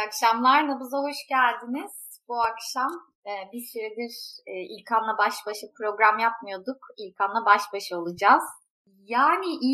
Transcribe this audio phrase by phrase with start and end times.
[0.00, 0.68] İyi akşamlar.
[0.68, 2.20] Nabız'a hoş geldiniz.
[2.28, 2.90] Bu akşam
[3.26, 4.12] e, bir süredir
[4.46, 6.86] e, İlkan'la baş başa program yapmıyorduk.
[6.98, 8.44] İlkan'la baş başa olacağız.
[9.04, 9.70] Yani e,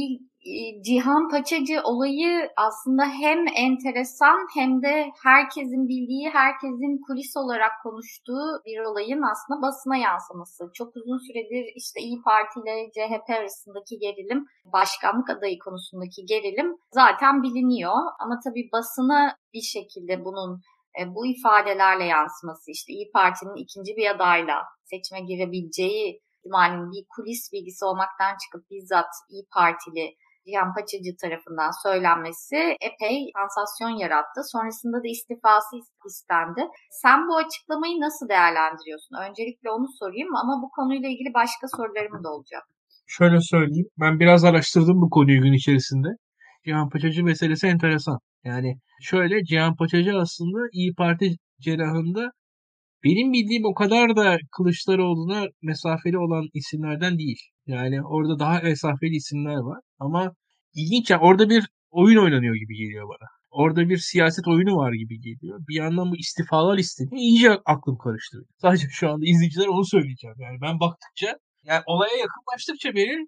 [0.85, 8.79] Cihan Paçacı olayı aslında hem enteresan hem de herkesin bildiği, herkesin kulis olarak konuştuğu bir
[8.81, 10.71] olayın aslında basına yansıması.
[10.75, 17.43] Çok uzun süredir işte İyi Parti ile CHP arasındaki gerilim, başkanlık adayı konusundaki gerilim zaten
[17.43, 17.97] biliniyor.
[18.19, 20.61] Ama tabii basına bir şekilde bunun
[21.01, 27.53] e, bu ifadelerle yansıması işte İyi Parti'nin ikinci bir adayla seçime girebileceği ihtimalin bir kulis
[27.53, 30.17] bilgisi olmaktan çıkıp bizzat İyi Partili
[30.47, 34.41] Cihan Paçacı tarafından söylenmesi epey sansasyon yarattı.
[34.53, 35.75] Sonrasında da istifası
[36.11, 36.63] istendi.
[37.03, 39.15] Sen bu açıklamayı nasıl değerlendiriyorsun?
[39.27, 42.65] Öncelikle onu sorayım ama bu konuyla ilgili başka sorularım da olacak.
[43.07, 43.89] Şöyle söyleyeyim.
[44.01, 46.09] Ben biraz araştırdım bu konuyu gün içerisinde.
[46.65, 48.19] Cihan Paçacı meselesi enteresan.
[48.45, 52.31] Yani şöyle Cihan Paçacı aslında İyi Parti cerrahında
[53.05, 57.41] benim bildiğim o kadar da Kılıçdaroğlu'na mesafeli olan isimlerden değil.
[57.67, 59.81] Yani orada daha mesafeli isimler var.
[59.99, 60.35] Ama
[60.75, 63.29] ilginç ya orada bir oyun oynanıyor gibi geliyor bana.
[63.51, 65.61] Orada bir siyaset oyunu var gibi geliyor.
[65.69, 68.39] Bir yandan bu istifalar istediği iyice aklım karıştı.
[68.63, 70.37] Sadece şu anda izleyiciler onu söyleyeceğim.
[70.39, 73.27] Yani ben baktıkça yani olaya yakınlaştıkça benim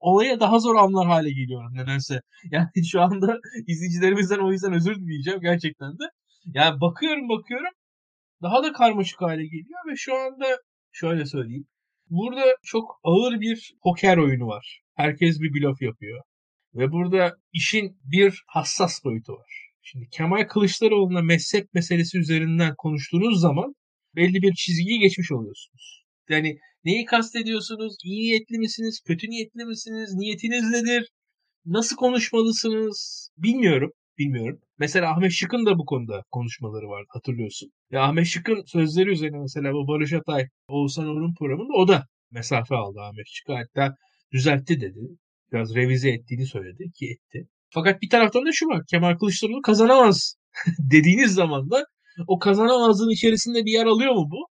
[0.00, 2.20] olaya daha zor anlar hale geliyorum nedense.
[2.50, 6.04] Yani şu anda izleyicilerimizden o yüzden özür dileyeceğim gerçekten de.
[6.46, 7.72] Yani bakıyorum bakıyorum
[8.42, 10.46] daha da karmaşık hale geliyor ve şu anda
[10.92, 11.66] şöyle söyleyeyim.
[12.10, 14.80] Burada çok ağır bir poker oyunu var.
[14.94, 16.22] Herkes bir blöf yapıyor.
[16.74, 19.70] Ve burada işin bir hassas boyutu var.
[19.82, 23.74] Şimdi Kemal Kılıçdaroğlu'na mezhep meselesi üzerinden konuştuğunuz zaman
[24.16, 26.04] belli bir çizgiyi geçmiş oluyorsunuz.
[26.28, 27.96] Yani neyi kastediyorsunuz?
[28.04, 29.00] İyi niyetli misiniz?
[29.06, 30.14] Kötü niyetli misiniz?
[30.14, 31.08] Niyetiniz nedir?
[31.66, 33.30] Nasıl konuşmalısınız?
[33.36, 34.58] Bilmiyorum bilmiyorum.
[34.78, 37.70] Mesela Ahmet Şık'ın da bu konuda konuşmaları var hatırlıyorsun.
[37.90, 42.74] Ya Ahmet Şık'ın sözleri üzerine mesela bu Barış Atay, Oğuzhan Uğur'un programında o da mesafe
[42.74, 43.54] aldı Ahmet Şık'a.
[43.58, 43.94] Hatta
[44.32, 45.00] düzeltti dedi.
[45.52, 47.48] Biraz revize ettiğini söyledi ki etti.
[47.70, 48.82] Fakat bir taraftan da şu var.
[48.90, 50.34] Kemal Kılıçdaroğlu kazanamaz
[50.78, 51.84] dediğiniz zaman da
[52.26, 54.46] o kazanamazlığın içerisinde bir yer alıyor mu bu?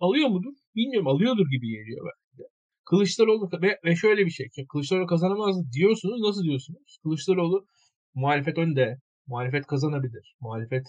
[0.00, 0.52] Alıyor mudur?
[0.76, 1.08] Bilmiyorum.
[1.08, 2.42] Alıyordur gibi geliyor belki de.
[2.84, 4.46] Kılıçdaroğlu ve, ve şöyle bir şey.
[4.72, 6.20] Kılıçdaroğlu kazanamaz diyorsunuz.
[6.20, 6.98] Nasıl diyorsunuz?
[7.02, 7.66] Kılıçdaroğlu
[8.16, 8.96] muhalefet önde.
[9.26, 10.36] Muhalefet kazanabilir.
[10.40, 10.86] Muhalefet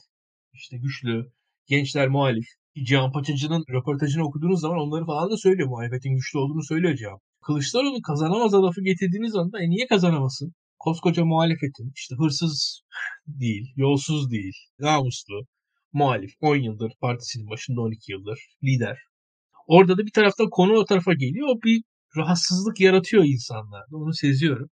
[0.54, 1.32] işte güçlü.
[1.68, 2.46] Gençler muhalif.
[2.86, 5.70] Cihan Paçacı'nın röportajını okuduğunuz zaman onları falan da söylüyor.
[5.70, 7.20] Muhalefetin güçlü olduğunu söylüyor Cihan.
[7.42, 10.54] Kılıçdaroğlu kazanamaz lafı getirdiğiniz anda e niye kazanamasın?
[10.80, 12.82] Koskoca muhalefetin işte hırsız
[13.28, 15.46] değil, yolsuz değil, namuslu,
[15.94, 16.32] muhalif.
[16.42, 18.98] 10 yıldır partisinin başında 12 yıldır lider.
[19.68, 21.48] Orada da bir taraftan konu o tarafa geliyor.
[21.50, 21.84] O bir
[22.18, 23.98] rahatsızlık yaratıyor insanlarda.
[23.98, 24.70] Onu seziyorum.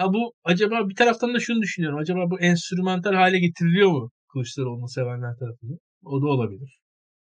[0.00, 1.98] Ha bu acaba bir taraftan da şunu düşünüyorum.
[1.98, 5.78] Acaba bu enstrümantal hale getiriliyor mu Kılıçdaroğlu'nu sevenler tarafından?
[6.04, 6.78] O da olabilir.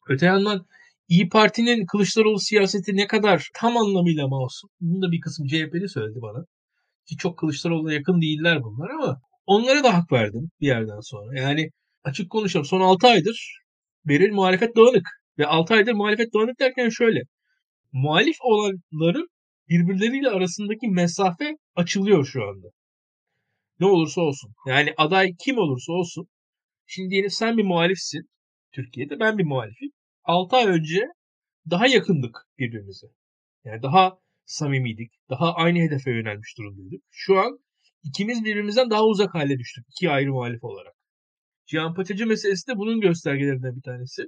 [0.09, 0.67] Öte yandan
[1.09, 4.71] İyi Parti'nin Kılıçdaroğlu siyaseti ne kadar tam anlamıyla masum.
[4.81, 6.45] Bunu da bir kısım CHP'li söyledi bana.
[7.09, 11.41] Ki çok Kılıçdaroğlu'na yakın değiller bunlar ama onlara da hak verdim bir yerden sonra.
[11.41, 11.71] Yani
[12.05, 13.59] açık konuşalım son 6 aydır
[14.05, 15.09] Beril muhalefet dağınık.
[15.39, 17.21] Ve 6 aydır muhalefet dağınık derken şöyle.
[17.93, 19.29] Muhalif olanların
[19.69, 22.67] birbirleriyle arasındaki mesafe açılıyor şu anda.
[23.81, 24.55] Ne olursa olsun.
[24.67, 26.29] Yani aday kim olursa olsun.
[26.87, 28.31] Şimdi diyelim sen bir muhalifsin.
[28.73, 29.91] Türkiye'de ben bir muhalifim.
[30.25, 31.01] 6 ay önce
[31.71, 33.07] daha yakındık birbirimize.
[33.65, 35.13] Yani daha samimiydik.
[35.31, 37.03] Daha aynı hedefe yönelmiş durumdaydık.
[37.11, 37.59] Şu an
[38.05, 39.85] ikimiz birbirimizden daha uzak hale düştük.
[39.89, 40.95] iki ayrı muhalif olarak.
[41.67, 44.23] Cihan Paçacı meselesi de bunun göstergelerinden bir tanesi.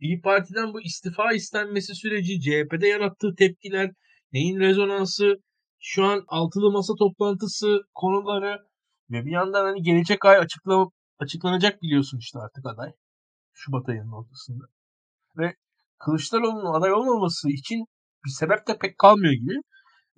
[0.00, 3.90] İyi Parti'den bu istifa istenmesi süreci, CHP'de yarattığı tepkiler,
[4.36, 5.34] neyin rezonansı,
[5.80, 8.58] şu an altılı masa toplantısı konuları
[9.10, 10.86] ve bir yandan hani gelecek ay açıkla,
[11.18, 12.92] açıklanacak biliyorsun işte artık aday.
[13.54, 14.64] Şubat ayının ortasında.
[15.38, 15.54] Ve
[15.98, 17.84] Kılıçdaroğlu'nun aday olmaması için
[18.24, 19.54] bir sebep de pek kalmıyor gibi.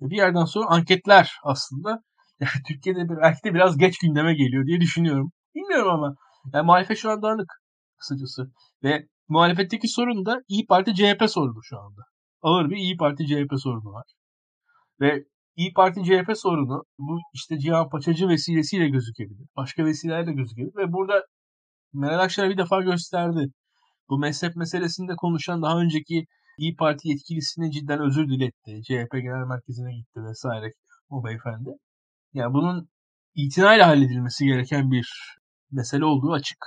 [0.01, 1.89] Ve bir yerden sonra anketler aslında
[2.39, 5.31] yani Türkiye'de belki de biraz geç gündeme geliyor diye düşünüyorum.
[5.55, 6.15] Bilmiyorum ama
[6.53, 7.51] yani muhalefet şu an dağınık
[7.97, 8.51] kısacası.
[8.83, 12.01] Ve muhalefetteki sorun da İyi Parti CHP sorunu şu anda
[12.41, 14.05] ağır bir İyi Parti CHP sorunu var.
[15.01, 15.23] Ve
[15.55, 19.47] İyi Parti CHP sorunu bu işte Cihan Paçacı vesilesiyle gözükebilir.
[19.57, 20.75] Başka vesilelerle gözükebilir.
[20.75, 21.25] Ve burada
[21.93, 23.51] Meral Akşener bir defa gösterdi.
[24.09, 26.25] Bu mezhep meselesinde konuşan daha önceki
[26.57, 28.81] İyi Parti yetkilisine cidden özür diletti.
[28.83, 30.73] CHP Genel Merkezi'ne gitti vesaire
[31.09, 31.69] o beyefendi.
[32.33, 32.89] Yani bunun
[33.35, 35.37] itinayla halledilmesi gereken bir
[35.71, 36.57] mesele olduğu açık.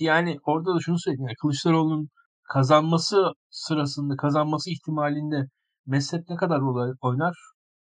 [0.00, 1.26] Yani orada da şunu söyleyeyim.
[1.28, 2.08] Yani Kılıçdaroğlu'nun
[2.52, 5.46] kazanması sırasında, kazanması ihtimalinde
[5.86, 7.34] mezhep ne kadar rol oynar?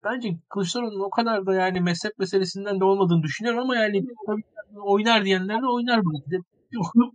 [0.03, 4.44] Bence Kılıçdaroğlu'nun o kadar da yani mezhep meselesinden de olmadığını düşünüyorum ama yani tabii
[4.83, 6.38] oynar diyenler de oynar belki de.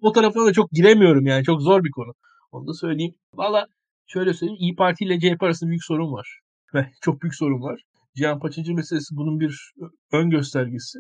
[0.03, 1.45] o tarafına da çok giremiyorum yani.
[1.45, 2.13] Çok zor bir konu.
[2.53, 3.15] Onu da söyleyeyim.
[3.35, 3.67] Valla
[4.07, 4.61] şöyle söyleyeyim.
[4.61, 6.41] İyi Parti ile CHP arasında büyük sorun var.
[6.75, 7.83] Ve çok büyük sorun var.
[8.17, 9.73] Cihan Paçacı meselesi bunun bir
[10.13, 10.99] ön göstergesi.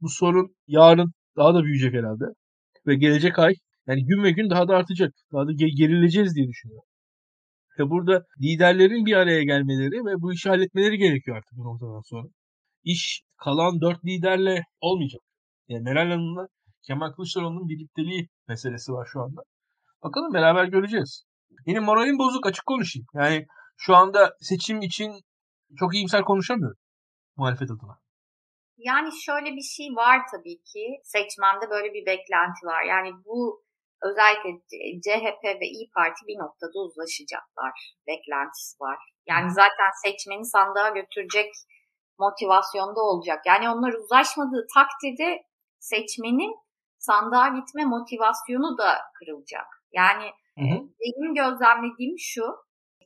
[0.00, 2.24] Bu sorun yarın daha da büyüyecek herhalde.
[2.86, 3.54] Ve gelecek ay
[3.86, 5.12] yani gün ve gün daha da artacak.
[5.32, 6.87] Daha da gerileceğiz diye düşünüyorum.
[7.78, 12.28] Ve burada liderlerin bir araya gelmeleri ve bu işi halletmeleri gerekiyor artık bu noktadan sonra.
[12.84, 15.22] İş kalan dört liderle olmayacak.
[15.68, 16.46] Yani Meral Hanım'la
[16.86, 19.40] Kemal Kılıçdaroğlu'nun birlikteliği meselesi var şu anda.
[20.02, 21.24] Bakalım beraber göreceğiz.
[21.66, 23.06] Benim moralim bozuk açık konuşayım.
[23.14, 23.46] Yani
[23.76, 25.12] şu anda seçim için
[25.78, 26.78] çok iyimser konuşamıyorum
[27.36, 27.98] muhalefet adına.
[28.76, 30.84] Yani şöyle bir şey var tabii ki.
[31.04, 32.82] Seçmende böyle bir beklenti var.
[32.82, 33.62] Yani bu
[34.02, 34.50] özellikle
[35.04, 37.94] CHP ve İyi Parti bir noktada uzlaşacaklar.
[38.06, 38.98] Beklentisi var.
[39.26, 41.50] Yani zaten seçmeni sandığa götürecek
[42.18, 43.46] motivasyonda olacak.
[43.46, 45.42] Yani onlar uzlaşmadığı takdirde
[45.78, 46.54] seçmenin
[46.98, 49.66] sandığa gitme motivasyonu da kırılacak.
[49.92, 50.26] Yani
[50.58, 50.88] hı hı.
[51.00, 52.42] benim gözlemlediğim şu,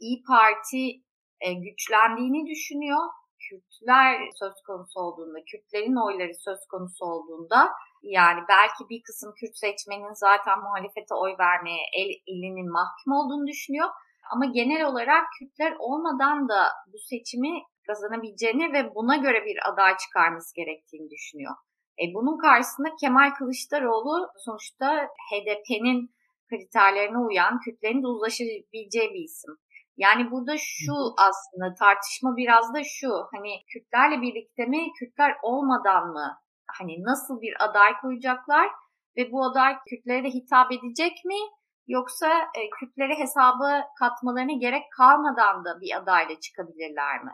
[0.01, 1.03] İyi Parti
[1.41, 3.03] e, güçlendiğini düşünüyor.
[3.49, 7.73] Kürtler söz konusu olduğunda, Kürtlerin oyları söz konusu olduğunda
[8.03, 13.89] yani belki bir kısım Kürt seçmenin zaten muhalefete oy vermeye el, elinin mahkum olduğunu düşünüyor.
[14.33, 20.55] Ama genel olarak Kürtler olmadan da bu seçimi kazanabileceğini ve buna göre bir aday çıkarması
[20.55, 21.55] gerektiğini düşünüyor.
[22.01, 26.15] E, bunun karşısında Kemal Kılıçdaroğlu sonuçta HDP'nin
[26.49, 29.55] kriterlerine uyan Kürtlerin de uzlaşabileceği bir isim.
[29.97, 36.42] Yani burada şu aslında tartışma biraz da şu hani Kürtlerle birlikte mi Kürtler olmadan mı
[36.79, 38.69] hani nasıl bir aday koyacaklar
[39.17, 41.41] ve bu aday Kürtlere de hitap edecek mi
[41.87, 47.33] yoksa e, Kürtleri hesaba katmalarına gerek kalmadan da bir adayla çıkabilirler mi?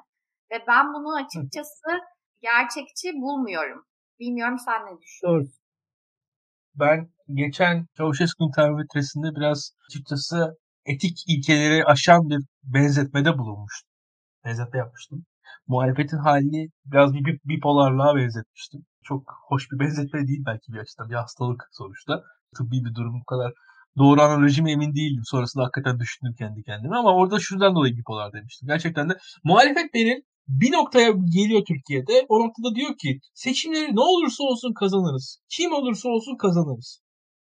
[0.52, 1.90] Ve ben bunu açıkçası
[2.40, 3.85] gerçekçi bulmuyorum.
[4.20, 5.29] Bilmiyorum sen ne düşünüyorsun?
[5.29, 5.58] Doğru.
[6.75, 10.56] Ben geçen Çavuşescu'nun termometresinde biraz açıkçası
[10.87, 13.91] etik ilkeleri aşan bir benzetmede bulunmuştum.
[14.44, 15.25] Benzetme yapmıştım.
[15.67, 18.87] Muhalefetin halini biraz bir bipolarlığa benzetmiştim.
[19.08, 21.10] Çok hoş bir benzetme değil belki bir açıdan.
[21.10, 22.22] Bir hastalık sonuçta.
[22.56, 23.52] Tıbbi bir durum bu kadar
[23.99, 25.22] doğru analojime emin değilim.
[25.25, 28.69] Sonrasında hakikaten düşündüm kendi kendime ama orada şuradan dolayı bipolar demiştim.
[28.69, 32.26] Gerçekten de muhalefet benim bir noktaya geliyor Türkiye'de.
[32.28, 35.38] O noktada diyor ki seçimleri ne olursa olsun kazanırız.
[35.49, 37.00] Kim olursa olsun kazanırız.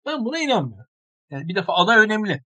[0.06, 0.92] Ben buna inanmıyorum.
[1.30, 2.44] Yani bir defa aday önemli.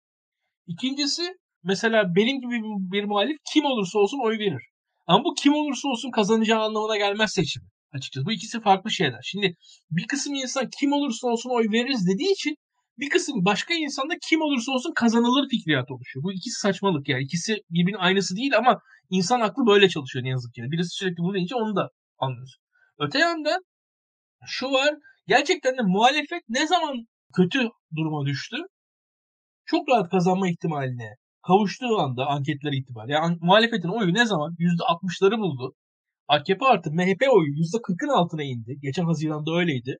[0.67, 2.61] İkincisi mesela benim gibi
[2.91, 4.63] bir muhalif kim olursa olsun oy verir.
[5.07, 7.74] Ama bu kim olursa olsun kazanacağı anlamına gelmez seçimi.
[7.95, 9.21] Açıkçası bu ikisi farklı şeyler.
[9.23, 9.55] Şimdi
[9.91, 12.55] bir kısım insan kim olursa olsun oy veririz dediği için
[12.99, 16.23] bir kısım başka insanda kim olursa olsun kazanılır fikriyat oluşuyor.
[16.23, 17.23] Bu ikisi saçmalık yani.
[17.23, 20.61] İkisi birbirinin aynısı değil ama insan aklı böyle çalışıyor ne yazık ki.
[20.61, 22.61] Birisi sürekli bunu deyince onu da anlıyorsun.
[22.99, 23.61] Öte yandan
[24.45, 24.95] şu var.
[25.27, 26.95] Gerçekten de muhalefet ne zaman
[27.35, 28.57] kötü duruma düştü?
[29.65, 31.15] Çok rahat kazanma ihtimaline
[31.47, 33.13] kavuştuğu anda anketler itibariyle.
[33.13, 35.75] Yani muhalefetin oyu ne zaman %60'ları buldu.
[36.27, 38.77] AKP artı MHP oyu %40'ın altına indi.
[38.81, 39.97] Geçen Haziran'da öyleydi.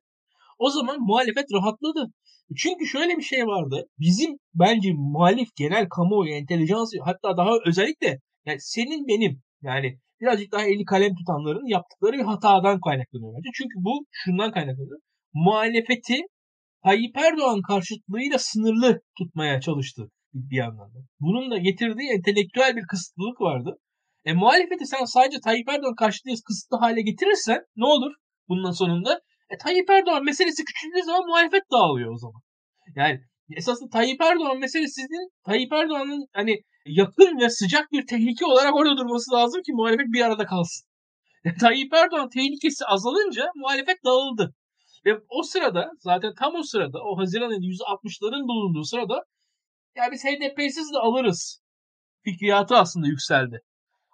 [0.58, 2.12] O zaman muhalefet rahatladı.
[2.56, 3.86] Çünkü şöyle bir şey vardı.
[3.98, 10.62] Bizim bence muhalif genel kamuoyu, entelijans hatta daha özellikle yani senin benim yani birazcık daha
[10.62, 13.48] eli kalem tutanların yaptıkları bir hatadan kaynaklanıyor bence.
[13.54, 14.98] Çünkü bu şundan kaynaklanıyor.
[15.34, 16.16] Muhalefeti
[16.84, 20.98] Tayyip Erdoğan karşıtlığıyla sınırlı tutmaya çalıştı bir yandan da.
[21.20, 23.78] Bunun da getirdiği entelektüel bir kısıtlılık vardı.
[24.26, 28.12] E muhalefeti sen sadece Tayyip Erdoğan karşıtlığıyla kısıtlı hale getirirsen ne olur
[28.48, 29.20] bunun sonunda?
[29.50, 32.40] E, Tayyip Erdoğan meselesi küçüldüğü zaman muhalefet dağılıyor o zaman.
[32.96, 33.20] Yani
[33.56, 39.32] esasında Tayyip Erdoğan meselesinin Tayyip Erdoğan'ın hani yakın ve sıcak bir tehlike olarak orada durması
[39.32, 40.88] lazım ki muhalefet bir arada kalsın.
[41.44, 44.54] E, Tayyip Erdoğan tehlikesi azalınca muhalefet dağıldı.
[45.06, 49.24] Ve o sırada zaten tam o sırada o Haziran ayında %60'ların bulunduğu sırada
[49.96, 51.62] ya biz HDP'siz de alırız
[52.24, 53.60] fikriyatı aslında yükseldi.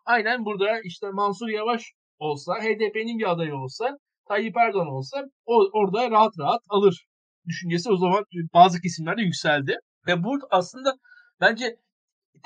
[0.04, 1.82] Aynen burada işte Mansur Yavaş
[2.18, 7.06] olsa, HDP'nin bir adayı olsa Tayyip Erdoğan olsa o, orada rahat rahat alır
[7.48, 9.76] düşüncesi o zaman bazı kesimlerde yükseldi.
[10.06, 10.94] Ve bu aslında
[11.40, 11.76] bence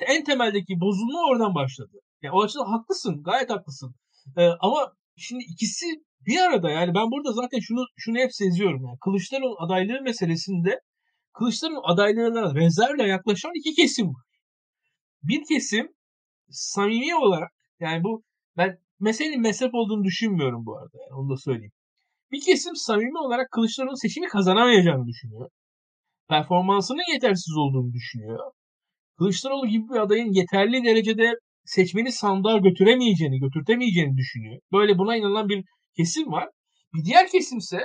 [0.07, 1.99] en temeldeki bozulma oradan başladı.
[2.23, 3.95] Yani o açıdan haklısın, gayet haklısın.
[4.37, 5.87] Ee, ama şimdi ikisi
[6.27, 10.81] bir arada yani ben burada zaten şunu şunu hep seziyorum yani Kılıçdaroğlu adaylığı meselesinde
[11.33, 14.25] Kılıçdaroğlu adaylığına rezervle yaklaşan iki kesim var.
[15.23, 15.96] Bir kesim
[16.51, 17.51] samimi olarak
[17.81, 18.23] yani bu
[18.57, 20.99] ben meselenin mezhep olduğunu düşünmüyorum bu arada.
[21.01, 21.73] Yani onu da söyleyeyim.
[22.33, 25.49] Bir kesim samimi olarak Kılıçdaroğlu'nun seçimi kazanamayacağını düşünüyor.
[26.29, 28.39] Performansının yetersiz olduğunu düşünüyor.
[29.19, 31.33] Kılıçdaroğlu gibi bir adayın yeterli derecede
[31.65, 34.61] seçmeni sandığa götüremeyeceğini, götürtemeyeceğini düşünüyor.
[34.73, 35.65] Böyle buna inanan bir
[35.97, 36.49] kesim var.
[36.95, 37.81] Bir diğer kesimse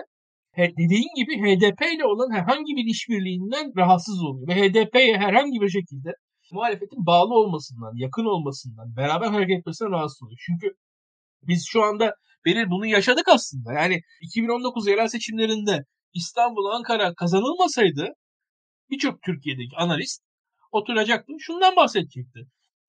[0.58, 4.48] dediğin gibi HDP ile olan herhangi bir işbirliğinden rahatsız oluyor.
[4.48, 6.10] Ve HDP'ye herhangi bir şekilde
[6.52, 10.40] muhalefetin bağlı olmasından, yakın olmasından, beraber hareket etmesinden rahatsız oluyor.
[10.46, 10.76] Çünkü
[11.44, 12.16] biz şu anda
[12.46, 13.74] Beril bunu yaşadık aslında.
[13.74, 18.10] Yani 2019 yerel seçimlerinde İstanbul, Ankara kazanılmasaydı
[18.90, 20.22] birçok Türkiye'deki analist
[20.72, 21.34] oturacaktı.
[21.40, 22.40] Şundan bahsedecekti.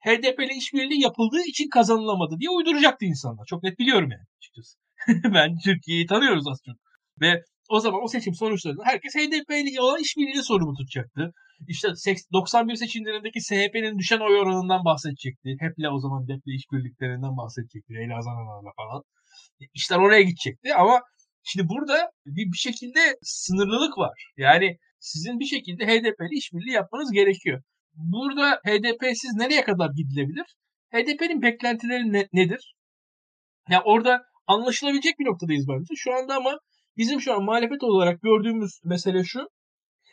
[0.00, 3.44] HDP ile işbirliği yapıldığı için kazanılamadı diye uyduracaktı insanlar.
[3.46, 4.78] Çok net biliyorum yani açıkçası.
[5.34, 6.76] ben Türkiye'yi tanıyoruz az çok.
[7.20, 11.32] Ve o zaman o seçim sonuçlarında herkes HDP ile olan işbirliğini sorumlu tutacaktı.
[11.68, 11.88] İşte
[12.32, 15.48] 91 seçimlerindeki SHP'nin düşen oy oranından bahsedecekti.
[15.60, 17.94] HEP'le o zaman DEP'le işbirliklerinden bahsedecekti.
[17.94, 19.02] Leyla Zananlar'la falan.
[19.74, 21.00] İşler oraya gidecekti ama
[21.42, 24.32] şimdi burada bir, bir şekilde sınırlılık var.
[24.36, 27.62] Yani sizin bir şekilde HDP ile işbirliği yapmanız gerekiyor.
[27.94, 30.46] Burada HDP'siz nereye kadar gidilebilir?
[30.94, 32.74] HDP'nin beklentileri ne, nedir?
[33.68, 35.94] Ya yani orada anlaşılabilecek bir noktadayız bence.
[35.96, 36.58] Şu anda ama
[36.96, 39.48] bizim şu an muhalefet olarak gördüğümüz mesele şu.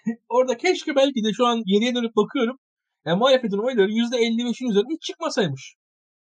[0.29, 2.57] orada keşke belki de şu an geriye dönüp bakıyorum.
[3.05, 5.75] Yani muhalefetin oyları %55'in üzerinde hiç çıkmasaymış.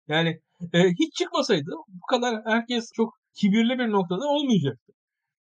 [0.07, 0.39] Yani
[0.73, 4.93] e, hiç çıkmasaydı bu kadar herkes çok kibirli bir noktada olmayacaktı.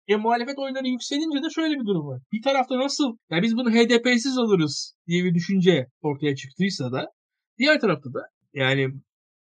[0.08, 2.20] E muhalefet oyları yükselince de şöyle bir durum var.
[2.32, 7.12] Bir tarafta nasıl ya biz bunu HDP'siz alırız diye bir düşünce ortaya çıktıysa da
[7.58, 8.20] diğer tarafta da
[8.54, 8.88] yani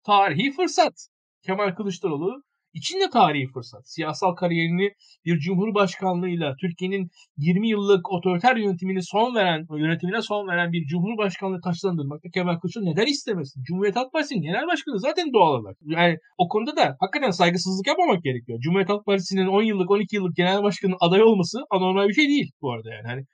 [0.04, 1.08] tarihi fırsat.
[1.42, 2.42] Kemal Kılıçdaroğlu
[2.74, 3.88] için de tarihi fırsat.
[3.88, 4.90] Siyasal kariyerini
[5.24, 12.28] bir cumhurbaşkanlığıyla Türkiye'nin 20 yıllık otoriter yönetimini son veren, yönetimine son veren bir cumhurbaşkanlığı taşlandırmakta
[12.34, 13.62] Kemal Kılıçdaroğlu neden istemesin?
[13.62, 15.76] Cumhuriyet Halk Partisi'nin genel başkanı zaten doğal olarak.
[15.82, 18.60] Yani o konuda da hakikaten saygısızlık yapmamak gerekiyor.
[18.60, 22.50] Cumhuriyet Halk Partisi'nin 10 yıllık 12 yıllık genel başkanın aday olması anormal bir şey değil
[22.62, 23.06] bu arada yani.
[23.06, 23.24] Hani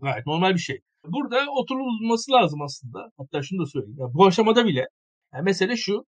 [0.00, 0.78] gayet normal bir şey.
[1.08, 3.10] Burada oturulması lazım aslında.
[3.18, 3.96] Hatta şunu da söyleyeyim.
[4.00, 4.86] Yani bu aşamada bile
[5.34, 6.04] yani mesele şu.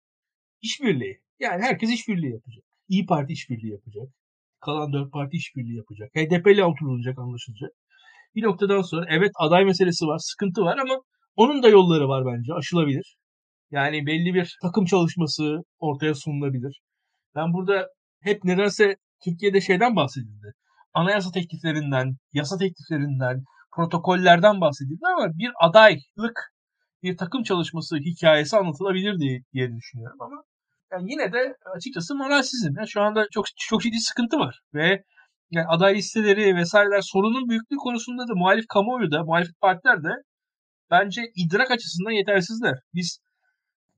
[0.62, 1.21] işbirliği.
[1.41, 2.63] Yani herkes işbirliği yapacak.
[2.88, 4.07] İyi Parti işbirliği yapacak.
[4.60, 6.10] Kalan dört parti işbirliği yapacak.
[6.15, 7.71] HDP ile oturulacak anlaşılacak.
[8.36, 10.95] Bir noktadan sonra evet aday meselesi var, sıkıntı var ama
[11.36, 13.17] onun da yolları var bence aşılabilir.
[13.71, 16.81] Yani belli bir takım çalışması ortaya sunulabilir.
[17.36, 17.88] Ben burada
[18.21, 20.53] hep nedense Türkiye'de şeyden bahsedildi.
[20.93, 23.43] Anayasa tekliflerinden, yasa tekliflerinden,
[23.75, 26.53] protokollerden bahsedildi ama bir adaylık,
[27.03, 30.43] bir takım çalışması hikayesi anlatılabilir diye, diye düşünüyorum ama
[30.91, 32.74] yani yine de açıkçası moralsizim.
[32.77, 35.03] Yani şu anda çok çok ciddi sıkıntı var ve
[35.51, 40.10] yani aday listeleri vesaireler sorunun büyüklüğü konusunda da muhalif kamuoyu da muhalif partiler de
[40.91, 42.79] bence idrak açısından yetersizler.
[42.93, 43.19] Biz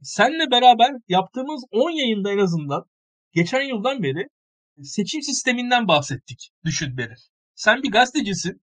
[0.02, 2.84] senle beraber yaptığımız 10 yayında en azından
[3.34, 4.28] geçen yıldan beri
[4.82, 7.14] seçim sisteminden bahsettik düşün beni.
[7.56, 8.62] Sen bir gazetecisin.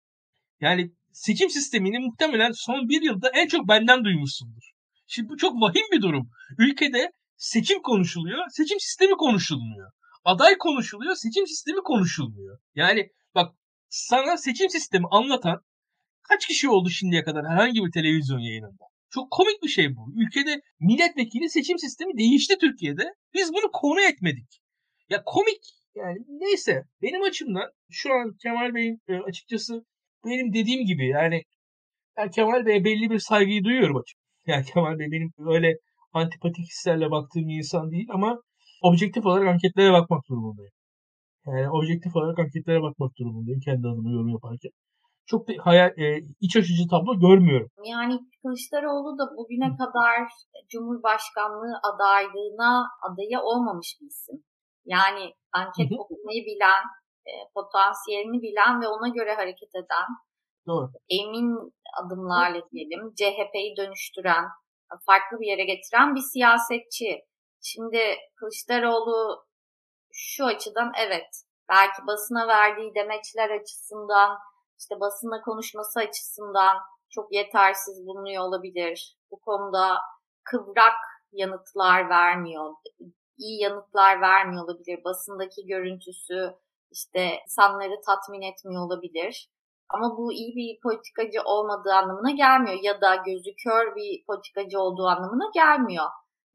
[0.61, 4.71] Yani seçim sistemini muhtemelen son bir yılda en çok benden duymuşsundur.
[5.07, 6.29] Şimdi bu çok vahim bir durum.
[6.57, 9.91] Ülkede seçim konuşuluyor, seçim sistemi konuşulmuyor.
[10.25, 12.59] Aday konuşuluyor, seçim sistemi konuşulmuyor.
[12.75, 13.55] Yani bak
[13.89, 15.61] sana seçim sistemi anlatan
[16.23, 18.83] kaç kişi oldu şimdiye kadar herhangi bir televizyon yayınında?
[19.09, 20.13] Çok komik bir şey bu.
[20.15, 23.03] Ülkede milletvekili seçim sistemi değişti Türkiye'de.
[23.33, 24.61] Biz bunu konu etmedik.
[25.09, 25.61] Ya komik
[25.95, 29.85] yani neyse benim açımdan şu an Kemal Bey'in e, açıkçası
[30.25, 31.43] benim dediğim gibi yani
[32.17, 34.19] ben Kemal Bey'e belli bir saygıyı duyuyorum açıkçası.
[34.47, 35.77] Yani Kemal Bey benim öyle
[36.13, 38.41] antipatik hislerle baktığım bir insan değil ama
[38.81, 40.71] objektif olarak anketlere bakmak durumundayım.
[41.47, 44.71] Yani objektif olarak anketlere bakmak durumundayım kendi adıma yorum yaparken.
[45.25, 47.69] Çok da hayal, e, iç açıcı tablo görmüyorum.
[47.85, 50.17] Yani Kılıçdaroğlu da bugüne kadar
[50.69, 54.43] Cumhurbaşkanlığı adaylığına adaya olmamış bir isim.
[54.85, 56.83] Yani anket okumayı bilen,
[57.29, 60.07] e, potansiyelini bilen ve ona göre hareket eden,
[60.67, 60.87] Doğru.
[61.09, 61.49] emin
[61.99, 64.45] adımlarla diyelim, CHP'yi dönüştüren,
[65.05, 67.25] farklı bir yere getiren bir siyasetçi.
[67.61, 69.45] Şimdi Kılıçdaroğlu
[70.11, 74.37] şu açıdan evet belki basına verdiği demeçler açısından
[74.79, 76.77] işte basına konuşması açısından
[77.09, 79.17] çok yetersiz bulunuyor olabilir.
[79.31, 79.97] Bu konuda
[80.43, 80.97] kıvrak
[81.31, 82.73] yanıtlar vermiyor.
[83.37, 85.03] iyi yanıtlar vermiyor olabilir.
[85.03, 86.55] Basındaki görüntüsü
[86.91, 89.49] işte insanları tatmin etmiyor olabilir.
[89.89, 95.07] Ama bu iyi bir politikacı olmadığı anlamına gelmiyor ya da gözü kör bir politikacı olduğu
[95.07, 96.05] anlamına gelmiyor.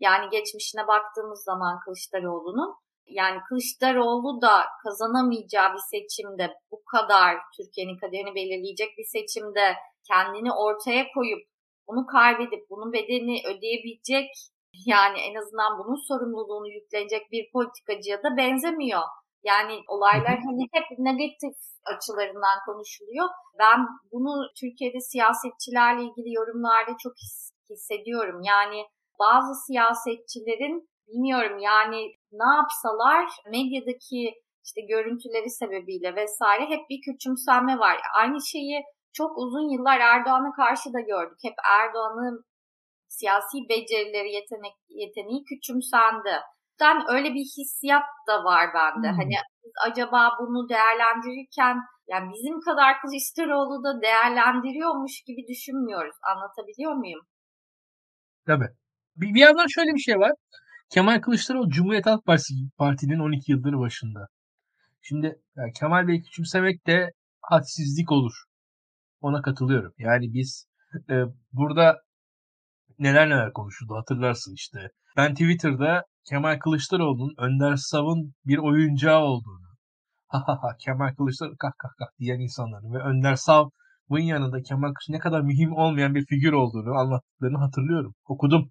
[0.00, 2.75] Yani geçmişine baktığımız zaman Kılıçdaroğlu'nun
[3.07, 9.76] yani Kılıçdaroğlu da kazanamayacağı bir seçimde bu kadar Türkiye'nin kaderini belirleyecek bir seçimde
[10.09, 11.43] kendini ortaya koyup
[11.88, 14.31] bunu kaybedip bunun bedelini ödeyebilecek
[14.87, 19.03] yani en azından bunun sorumluluğunu yüklenecek bir politikacıya da benzemiyor.
[19.45, 23.29] Yani olaylar hani hep negatif açılarından konuşuluyor.
[23.59, 23.79] Ben
[24.13, 27.13] bunu Türkiye'de siyasetçilerle ilgili yorumlarda çok
[27.71, 28.41] hissediyorum.
[28.43, 28.87] Yani
[29.19, 32.01] bazı siyasetçilerin bilmiyorum yani
[32.33, 34.35] ne yapsalar medyadaki
[34.65, 38.01] işte görüntüleri sebebiyle vesaire hep bir küçümsenme var.
[38.15, 38.83] Aynı şeyi
[39.13, 41.39] çok uzun yıllar Erdoğan'a karşı da gördük.
[41.43, 42.45] Hep Erdoğan'ın
[43.09, 46.35] siyasi becerileri, yetenek, yeteneği küçümsendi.
[46.81, 49.09] Ben öyle bir hissiyat da var bende.
[49.09, 49.16] Hmm.
[49.16, 49.35] Hani
[49.87, 51.76] acaba bunu değerlendirirken
[52.09, 56.16] yani bizim kadar Kılıçdaroğlu da değerlendiriyormuş gibi düşünmüyoruz.
[56.23, 57.21] Anlatabiliyor muyum?
[58.47, 58.69] Tabii.
[59.16, 60.33] Bir, bir yandan şöyle bir şey var.
[60.90, 64.28] Kemal Kılıçdaroğlu Cumhuriyet Halk Partisi Parti'nin 12 yıldır başında.
[65.02, 65.26] Şimdi
[65.57, 68.33] yani Kemal Bey küçümsemek de hadsizlik olur.
[69.21, 69.93] Ona katılıyorum.
[69.99, 70.66] Yani biz
[71.11, 71.14] e,
[71.52, 71.97] burada
[72.99, 74.78] neler neler konuşuldu hatırlarsın işte.
[75.16, 79.68] Ben Twitter'da Kemal Kılıçdaroğlu'nun Önder Sav'ın bir oyuncağı olduğunu,
[80.28, 84.92] ha ha ha Kemal Kılıçdaroğlu kah kah kah diyen insanların ve Önder Sav'ın yanında Kemal
[84.92, 88.14] Kılıçdaroğlu ne kadar mühim olmayan bir figür olduğunu anlattıklarını hatırlıyorum.
[88.26, 88.71] Okudum.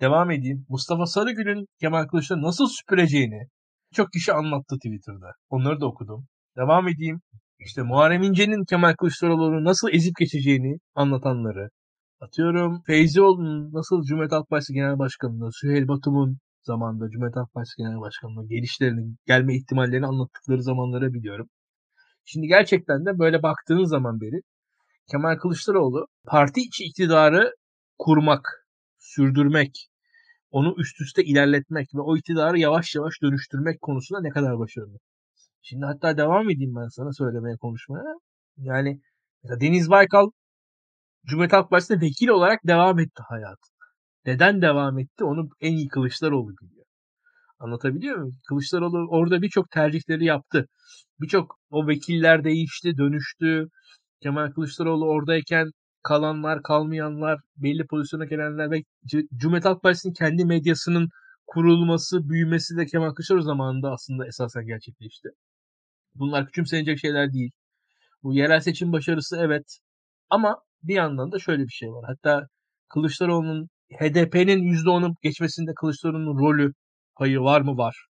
[0.00, 0.66] Devam edeyim.
[0.68, 3.48] Mustafa Sarıgül'ün Kemal Kılıçdaroğlu nasıl süpüreceğini
[3.94, 5.32] çok kişi anlattı Twitter'da.
[5.50, 6.26] Onları da okudum.
[6.56, 7.20] Devam edeyim.
[7.58, 11.68] İşte Muharrem İnce'nin Kemal Kılıçdaroğlu'nu nasıl ezip geçeceğini anlatanları.
[12.22, 18.00] Atıyorum Feyzioğlu'nun nasıl Cumhuriyet Halk Partisi Genel Başkanı'nda, Süheyl Batum'un zamanında Cumhuriyet Halk Partisi Genel
[18.00, 21.48] Başkanı'na gelişlerini, gelme ihtimallerini anlattıkları zamanları biliyorum.
[22.24, 24.40] Şimdi gerçekten de böyle baktığın zaman beri
[25.10, 27.54] Kemal Kılıçdaroğlu parti içi iktidarı
[27.98, 28.66] kurmak,
[28.98, 29.88] sürdürmek,
[30.50, 34.98] onu üst üste ilerletmek ve o iktidarı yavaş yavaş dönüştürmek konusunda ne kadar başarılı.
[35.62, 38.14] Şimdi hatta devam edeyim ben sana söylemeye konuşmaya.
[38.56, 39.00] Yani
[39.60, 40.30] Deniz Baykal
[41.26, 43.68] Cumhuriyet Halk Partisi'nde vekil olarak devam etti hayatı.
[44.26, 46.86] Neden devam etti onu en iyi Kılıçdaroğlu biliyor.
[47.58, 48.38] Anlatabiliyor muyum?
[48.48, 50.66] Kılıçdaroğlu orada birçok tercihleri yaptı.
[51.20, 53.68] Birçok o vekiller değişti, dönüştü.
[54.22, 55.70] Kemal Kılıçdaroğlu oradayken
[56.02, 58.82] kalanlar, kalmayanlar, belli pozisyona gelenler ve
[59.36, 61.08] Cumhuriyet Halk Partisi'nin kendi medyasının
[61.46, 65.28] kurulması, büyümesi de Kemal Kılıçdaroğlu zamanında aslında esasen gerçekleşti.
[66.14, 67.50] Bunlar küçümsenecek şeyler değil.
[68.22, 69.78] Bu yerel seçim başarısı evet.
[70.30, 72.04] Ama bir yandan da şöyle bir şey var.
[72.06, 72.46] Hatta
[72.88, 73.68] Kılıçdaroğlu'nun
[73.98, 76.72] HDP'nin %10'u geçmesinde Kılıçdaroğlu'nun rolü,
[77.16, 77.76] payı var mı?
[77.76, 78.06] Var.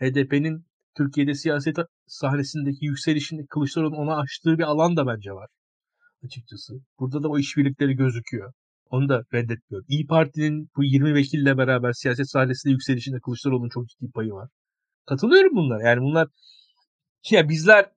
[0.00, 0.66] HDP'nin
[0.96, 5.48] Türkiye'de siyaset sahnesindeki yükselişinde Kılıçdaroğlu'nun ona açtığı bir alan da bence var.
[6.24, 6.74] Açıkçası.
[6.98, 8.52] Burada da o işbirlikleri gözüküyor.
[8.90, 9.86] Onu da reddetmiyorum.
[9.88, 14.48] İyi Parti'nin bu 20 vekille beraber siyaset sahnesinde yükselişinde Kılıçdaroğlu'nun çok ciddi payı var.
[15.06, 15.84] Katılıyorum bunlar.
[15.84, 16.28] Yani bunlar
[17.30, 17.90] ya bizler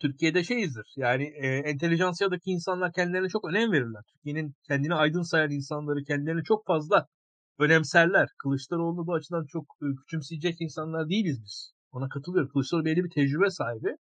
[0.00, 0.92] Türkiye'de şeyizdir.
[0.96, 4.02] Yani e, entelijansiyadaki insanlar kendilerine çok önem verirler.
[4.12, 7.06] Türkiye'nin kendini aydın sayan insanları kendilerini çok fazla
[7.58, 8.28] önemserler.
[8.38, 11.72] Kılıçdaroğlu bu açıdan çok e, küçümseyecek insanlar değiliz biz.
[11.92, 12.50] Ona katılıyorum.
[12.52, 13.96] Kılıçdaroğlu belli bir tecrübe sahibi.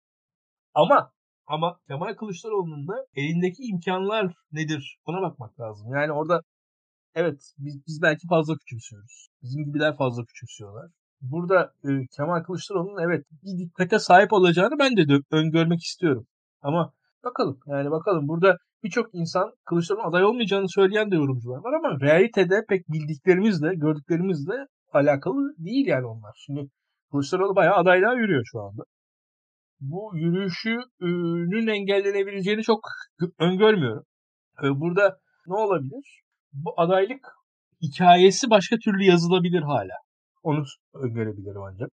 [0.74, 1.12] Ama
[1.46, 4.98] ama Kemal Kılıçdaroğlu'nun da elindeki imkanlar nedir?
[5.06, 5.94] Ona bakmak lazım.
[5.94, 6.42] Yani orada
[7.14, 9.28] evet biz, biz belki fazla küçümsüyoruz.
[9.42, 10.90] Bizim gibiler fazla küçümsüyorlar
[11.30, 16.26] burada e, Kemal Kılıçdaroğlu'nun evet bir dikkate sahip olacağını ben de öngörmek istiyorum.
[16.62, 16.92] Ama
[17.24, 22.64] bakalım yani bakalım burada birçok insan Kılıçdaroğlu'nun aday olmayacağını söyleyen de yorumcular var ama realitede
[22.68, 26.34] pek bildiklerimizle, gördüklerimizle alakalı değil yani onlar.
[26.46, 26.70] Şimdi
[27.10, 28.82] Kılıçdaroğlu bayağı adaylığa yürüyor şu anda.
[29.80, 32.80] Bu yürüyüşünün engellenebileceğini çok
[33.38, 34.04] öngörmüyorum.
[34.62, 36.22] E, burada ne olabilir?
[36.52, 37.26] Bu adaylık
[37.82, 39.94] hikayesi başka türlü yazılabilir hala.
[40.46, 41.90] Onu öngörebilirim ancak.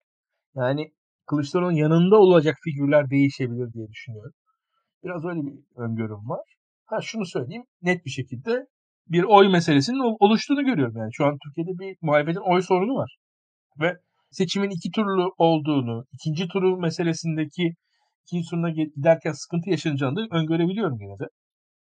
[0.55, 0.93] Yani
[1.27, 4.33] Kılıçdaroğlu'nun yanında olacak figürler değişebilir diye düşünüyorum.
[5.05, 6.45] Biraz öyle bir öngörüm var.
[6.85, 8.67] Ha şunu söyleyeyim net bir şekilde
[9.07, 10.97] bir oy meselesinin oluştuğunu görüyorum.
[10.97, 13.17] Yani şu an Türkiye'de bir muhalefetin oy sorunu var.
[13.81, 13.97] Ve
[14.31, 17.75] seçimin iki turlu olduğunu, ikinci turu meselesindeki
[18.27, 21.27] ikinci turuna giderken sıkıntı yaşanacağını da öngörebiliyorum gene de.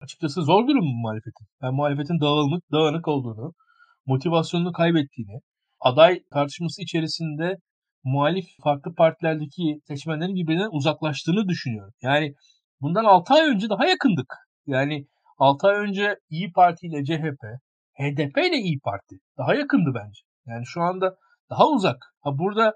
[0.02, 1.48] Açıkçası zor durum bu muhalefetin.
[1.62, 3.54] Ben muhalefetin dağılmış, dağınık olduğunu,
[4.06, 5.40] motivasyonunu kaybettiğini,
[5.80, 7.58] aday tartışması içerisinde
[8.04, 11.94] muhalif farklı partilerdeki seçmenlerin birbirinden uzaklaştığını düşünüyorum.
[12.02, 12.34] Yani
[12.82, 14.34] bundan 6 ay önce daha yakındık.
[14.68, 15.06] Yani
[15.38, 17.44] 6 ay önce İyi Parti ile CHP,
[17.94, 20.22] HDP ile İyi Parti daha yakındı bence.
[20.46, 21.16] Yani şu anda
[21.50, 22.14] daha uzak.
[22.22, 22.74] Ha burada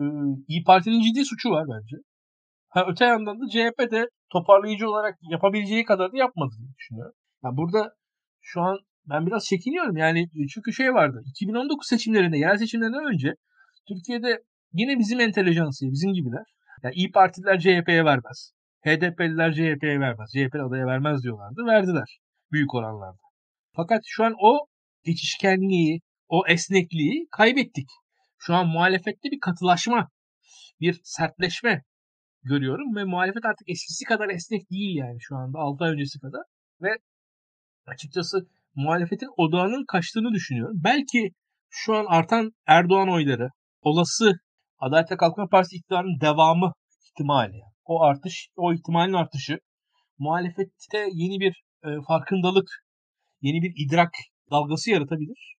[0.00, 0.04] e,
[0.48, 1.96] İyi Parti'nin ciddi suçu var bence.
[2.68, 7.14] Ha öte yandan da CHP de toparlayıcı olarak yapabileceği kadar da yapmadı diye düşünüyorum.
[7.44, 7.94] Yani burada
[8.40, 9.96] şu an ben biraz çekiniyorum.
[9.96, 11.22] Yani e, çünkü şey vardı.
[11.26, 13.34] 2019 seçimlerinde, yerel seçimlerinden önce
[13.88, 16.44] Türkiye'de yine bizim entelejansiye, bizim gibiler.
[16.82, 18.52] Yani İyi Partililer CHP'ye vermez.
[18.84, 20.30] HDP'liler CHP'ye vermez.
[20.32, 21.66] CHP adaya vermez diyorlardı.
[21.66, 22.18] Verdiler.
[22.52, 23.18] Büyük oranlarda.
[23.76, 24.66] Fakat şu an o
[25.04, 27.88] geçişkenliği, o esnekliği kaybettik.
[28.38, 30.08] Şu an muhalefette bir katılaşma,
[30.80, 31.82] bir sertleşme
[32.42, 36.42] görüyorum ve muhalefet artık eskisi kadar esnek değil yani şu anda 6 ay öncesi kadar.
[36.82, 36.88] Ve
[37.86, 40.76] açıkçası muhalefetin odağının kaçtığını düşünüyorum.
[40.84, 41.30] Belki
[41.70, 43.48] şu an artan Erdoğan oyları,
[43.82, 44.32] olası
[44.78, 46.72] Adalet ve Kalkınma Partisi iktidarının devamı
[47.06, 47.60] ihtimali.
[47.84, 49.58] O artış, o ihtimalin artışı
[50.18, 52.68] muhalefette yeni bir e, farkındalık,
[53.40, 54.10] yeni bir idrak
[54.50, 55.56] dalgası yaratabilir.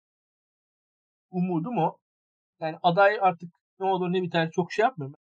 [1.31, 1.97] Umudum o.
[2.61, 5.15] Yani aday artık ne olur ne biter çok şey yapmıyor.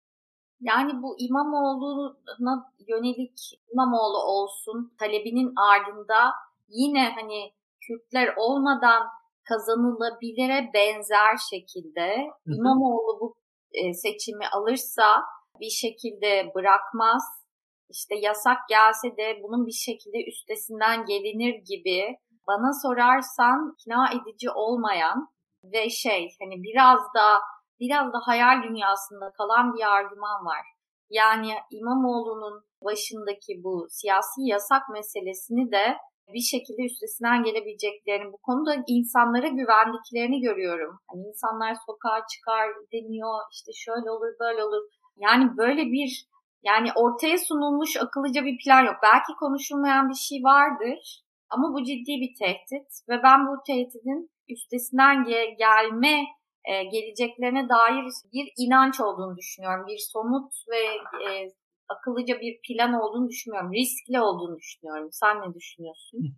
[0.60, 3.38] Yani bu İmamoğlu'na yönelik
[3.72, 6.32] İmamoğlu olsun talebinin ardında
[6.68, 7.52] yine hani
[7.88, 9.02] Kürtler olmadan
[9.48, 12.16] kazanılabilire benzer şekilde.
[12.46, 13.36] İmamoğlu bu
[13.72, 15.22] e, seçimi alırsa
[15.60, 17.22] bir şekilde bırakmaz.
[17.90, 22.16] İşte yasak gelse de bunun bir şekilde üstesinden gelinir gibi
[22.48, 25.28] bana sorarsan ikna edici olmayan
[25.64, 27.40] ve şey hani biraz da
[27.80, 30.66] biraz da hayal dünyasında kalan bir argüman var.
[31.10, 35.96] Yani İmamoğlu'nun başındaki bu siyasi yasak meselesini de
[36.34, 40.98] bir şekilde üstesinden gelebileceklerini, bu konuda insanlara güvendiklerini görüyorum.
[41.10, 44.82] Hani insanlar sokağa çıkar deniyor, işte şöyle olur, böyle olur.
[45.16, 46.10] Yani böyle bir
[46.62, 48.96] yani ortaya sunulmuş akıllıca bir plan yok.
[49.02, 55.16] Belki konuşulmayan bir şey vardır ama bu ciddi bir tehdit ve ben bu tehditin üstesinden
[55.16, 56.16] ge- gelme
[56.64, 59.86] e, geleceklerine dair bir inanç olduğunu düşünüyorum.
[59.86, 60.82] Bir somut ve
[61.24, 61.50] e,
[61.88, 63.72] akıllıca bir plan olduğunu düşünmüyorum.
[63.72, 65.08] Riskli olduğunu düşünüyorum.
[65.12, 66.34] Sen ne düşünüyorsun?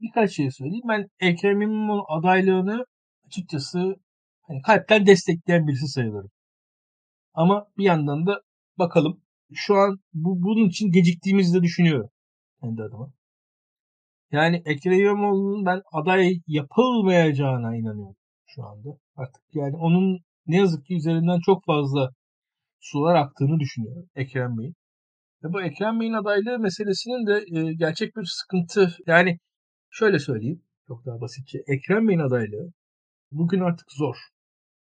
[0.00, 0.88] Birkaç şey söyleyeyim.
[0.88, 2.84] Ben Ekrem İmamoğlu adaylığını
[3.26, 3.96] açıkçası
[4.42, 6.30] hani kalpten destekleyen birisi sayılırım.
[7.34, 8.42] Ama bir yandan da
[8.78, 9.20] bakalım.
[9.54, 12.10] Şu an bu, bunun için geciktiğimizi de düşünüyorum.
[12.60, 13.12] Kendi adıma.
[14.32, 18.88] Yani Ekrem İmamoğlu'nun ben aday yapılmayacağına inanıyorum şu anda.
[19.16, 22.10] Artık yani onun ne yazık ki üzerinden çok fazla
[22.80, 24.74] sular aktığını düşünüyorum Ekrem Bey'in.
[25.44, 28.96] Ve bu Ekrem Bey'in adaylığı meselesinin de e, gerçek bir sıkıntı.
[29.06, 29.38] Yani
[29.90, 31.58] şöyle söyleyeyim çok daha basitçe.
[31.66, 32.72] Ekrem Bey'in adaylığı
[33.32, 34.16] bugün artık zor.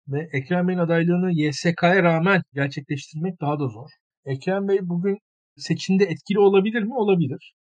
[0.08, 3.90] Ve Ekrem Bey'in adaylığını YSK'ya rağmen gerçekleştirmek daha da zor.
[4.24, 5.18] Ekrem Bey bugün
[5.56, 6.94] seçimde etkili olabilir mi?
[6.94, 7.54] Olabilir.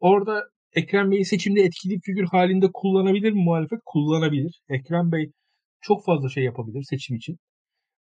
[0.00, 3.78] Orada Ekrem Bey'i seçimde etkili figür halinde kullanabilir mi muhalefet?
[3.84, 4.60] Kullanabilir.
[4.68, 5.32] Ekrem Bey
[5.80, 7.36] çok fazla şey yapabilir seçim için.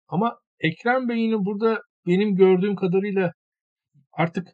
[0.08, 3.32] Ama Ekrem Bey'in burada benim gördüğüm kadarıyla
[4.12, 4.48] artık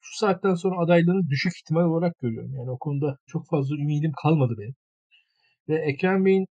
[0.00, 2.54] şu saatten sonra adaylığını düşük ihtimal olarak görüyorum.
[2.54, 4.74] Yani o konuda çok fazla ümidim kalmadı benim.
[5.68, 6.46] Ve Ekrem Bey'in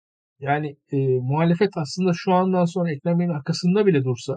[0.41, 4.35] yani e, muhalefet aslında şu andan sonra Ekrem Bey'in arkasında bile dursa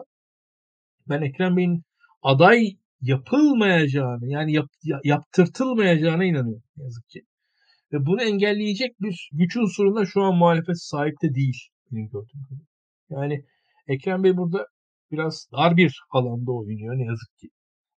[1.09, 1.83] ben Ekrem Bey'in
[2.21, 4.67] aday yapılmayacağını yani yap,
[5.03, 7.21] yaptırtılmayacağına inanıyorum yazık ki.
[7.93, 11.59] Ve bunu engelleyecek bir güç unsuruna şu an muhalefet sahip de değil
[11.91, 12.65] benim gördüğüm kadarıyla.
[13.09, 13.45] Yani
[13.87, 14.67] Ekrem Bey burada
[15.11, 17.47] biraz dar bir alanda oynuyor ne yazık ki.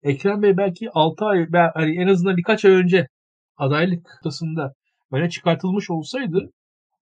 [0.04, 3.08] Ekrem Bey belki 6 ay, yani en azından birkaç ay önce
[3.58, 4.74] adaylık kıtasında
[5.12, 6.52] böyle çıkartılmış olsaydı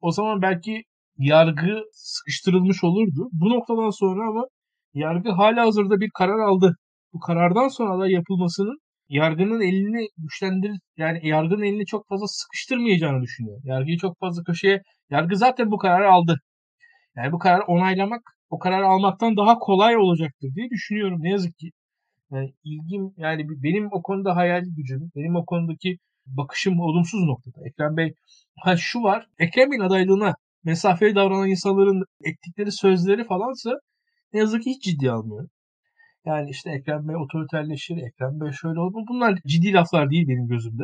[0.02, 0.84] o zaman belki
[1.18, 3.30] yargı sıkıştırılmış olurdu.
[3.32, 4.46] Bu noktadan sonra ama
[4.94, 6.76] yargı hala hazırda bir karar aldı.
[7.14, 8.78] Bu karardan sonra da yapılmasının
[9.10, 13.60] yargının elini güçlendirir yani yargının elini çok fazla sıkıştırmayacağını düşünüyor.
[13.64, 16.36] Yargıyı çok fazla köşeye yargı zaten bu kararı aldı.
[17.16, 21.18] Yani bu kararı onaylamak o kararı almaktan daha kolay olacaktır diye düşünüyorum.
[21.22, 21.72] Ne yazık ki.
[22.32, 27.68] Yani ilgim yani benim o konuda hayal gücüm, benim o konudaki bakışım olumsuz noktada.
[27.68, 28.14] Ekrem Bey
[28.60, 29.28] ha şu var.
[29.40, 33.72] Ekrem Bey'in adaylığına mesafeli davranan insanların ettikleri sözleri falansa
[34.34, 35.50] ne yazık ki hiç ciddi almıyorum.
[36.26, 39.04] Yani işte Ekrem Bey otoriterleşir, Ekrem Bey şöyle olur.
[39.10, 40.84] Bunlar ciddi laflar değil benim gözümde.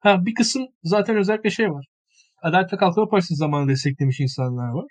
[0.00, 1.86] Ha bir kısım zaten özellikle şey var.
[2.42, 4.86] Adalet ve Kalkınma Partisi zamanında desteklemiş insanlar var.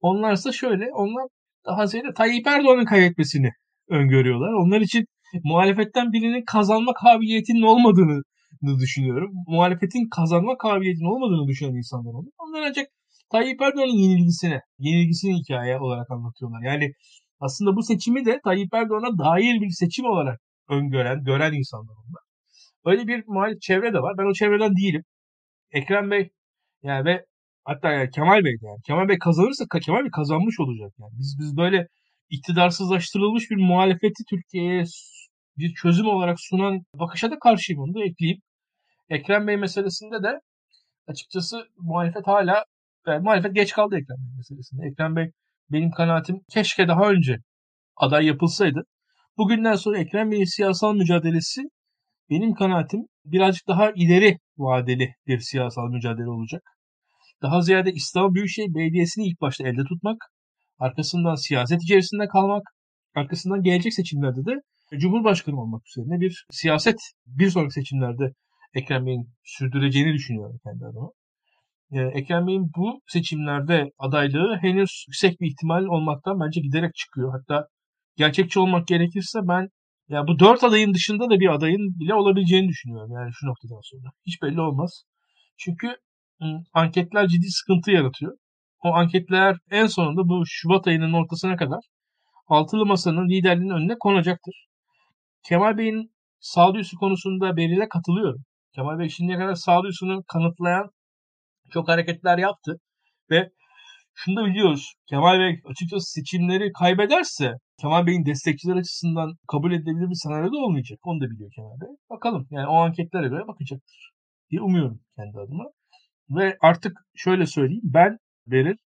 [0.00, 1.26] Onlarsa şöyle, onlar
[1.66, 3.50] daha ziyade Tayyip Erdoğan'ın kaybetmesini
[3.88, 4.52] öngörüyorlar.
[4.52, 5.04] Onlar için
[5.44, 8.22] muhalefetten birinin kazanma kabiliyetinin olmadığını
[8.80, 9.30] düşünüyorum.
[9.46, 12.30] Muhalefetin kazanma kabiliyetinin olmadığını düşünen insanlar olur.
[12.38, 12.86] Onlar ancak
[13.32, 16.62] Tayyip Erdoğan'ın yenilgisine, yenilgisini hikaye olarak anlatıyorlar.
[16.62, 16.92] Yani
[17.40, 22.22] aslında bu seçimi de Tayyip Erdoğan'a dair bir seçim olarak öngören, gören insanlar onlar.
[22.84, 24.14] Öyle bir muhalif çevre de var.
[24.18, 25.02] Ben o çevreden değilim.
[25.72, 26.30] Ekrem Bey
[26.82, 27.26] yani ve
[27.70, 28.82] hatta yani Kemal Bey yani.
[28.86, 31.12] Kemal Bey kazanırsa Kemal Bey kazanmış olacak yani.
[31.18, 31.86] Biz biz böyle
[32.30, 34.84] iktidarsızlaştırılmış bir muhalefeti Türkiye'ye
[35.58, 38.40] bir çözüm olarak sunan bakışa da karşıyım onu da ekleyeyim.
[39.08, 40.40] Ekrem Bey meselesinde de
[41.06, 42.64] açıkçası muhalefet hala
[43.06, 44.86] yani muhalefet geç kaldı Ekrem Bey meselesinde.
[44.86, 45.30] Ekrem Bey
[45.70, 47.36] benim kanaatim keşke daha önce
[47.96, 48.82] aday yapılsaydı.
[49.38, 51.62] Bugünden sonra Ekrem Bey'in siyasal mücadelesi
[52.30, 56.62] benim kanaatim birazcık daha ileri vadeli bir siyasal mücadele olacak.
[57.42, 60.16] Daha ziyade İstanbul Büyükşehir Belediyesi'ni ilk başta elde tutmak,
[60.78, 62.62] arkasından siyaset içerisinde kalmak,
[63.14, 64.60] arkasından gelecek seçimlerde de
[64.98, 68.32] Cumhurbaşkanı olmak üzerine bir siyaset bir sonraki seçimlerde
[68.74, 71.10] Ekrem Bey'in sürdüreceğini düşünüyorum kendi adıma.
[71.92, 77.32] e, Ekrem Bey'in bu seçimlerde adaylığı henüz yüksek bir ihtimal olmaktan bence giderek çıkıyor.
[77.32, 77.66] Hatta
[78.16, 79.68] gerçekçi olmak gerekirse ben
[80.08, 84.10] ya bu dört adayın dışında da bir adayın bile olabileceğini düşünüyorum yani şu noktadan sonra.
[84.26, 85.02] Hiç belli olmaz.
[85.58, 85.96] Çünkü
[86.72, 88.36] anketler ciddi sıkıntı yaratıyor.
[88.84, 91.80] O anketler en sonunda bu Şubat ayının ortasına kadar
[92.48, 94.66] altılı masanın liderliğinin önüne konacaktır.
[95.48, 98.44] Kemal Bey'in sağduyusu konusunda Beril'e katılıyorum.
[98.74, 100.90] Kemal Bey şimdiye kadar sağduyusunu kanıtlayan
[101.72, 102.80] çok hareketler yaptı.
[103.30, 103.50] Ve
[104.14, 104.92] şunu da biliyoruz.
[105.08, 110.98] Kemal Bey açıkçası seçimleri kaybederse Kemal Bey'in destekçiler açısından kabul edilebilir bir senaryo da olmayacak.
[111.02, 111.96] Onu da biliyor Kemal Bey.
[112.10, 114.10] Bakalım yani o anketlere göre bakacaktır
[114.50, 115.64] diye umuyorum kendi adıma.
[116.30, 118.76] Ve artık şöyle söyleyeyim ben Beril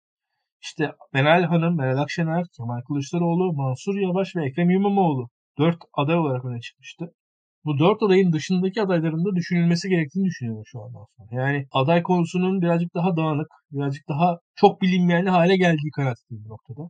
[0.62, 5.28] işte Meral Hanım, Meral Akşener, Kemal Kılıçdaroğlu, Mansur Yavaş ve Ekrem İmamoğlu
[5.58, 7.12] dört aday olarak öne çıkmıştı.
[7.64, 11.42] Bu dört adayın dışındaki adayların da düşünülmesi gerektiğini düşünüyorum şu andan sonra.
[11.42, 16.88] Yani aday konusunun birazcık daha dağınık, birazcık daha çok bilinmeyen hale geldiği kanaatindeyim bu noktada.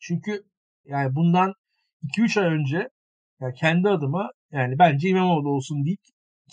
[0.00, 0.42] Çünkü
[0.84, 1.52] yani bundan
[2.02, 2.88] 2-3 ay önce
[3.40, 6.00] yani kendi adıma yani bence İmamoğlu olsun deyip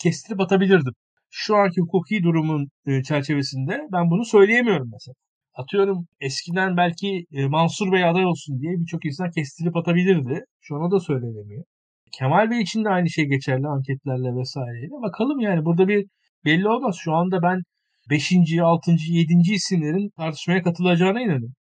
[0.02, 0.94] kestirip atabilirdim.
[1.30, 5.14] Şu anki hukuki durumun e, çerçevesinde ben bunu söyleyemiyorum mesela.
[5.54, 10.44] Atıyorum eskiden belki e, Mansur Bey aday olsun diye birçok insan kestirip atabilirdi.
[10.60, 11.64] Şu anda da söylenemiyor.
[12.12, 15.02] Kemal Bey için de aynı şey geçerli anketlerle vesaireyle.
[15.02, 16.06] Bakalım yani burada bir
[16.44, 16.96] belli olmaz.
[17.00, 17.62] Şu anda ben
[18.10, 18.32] 5.
[18.62, 18.90] 6.
[18.90, 19.52] 7.
[19.54, 21.54] isimlerin tartışmaya katılacağına inanıyorum.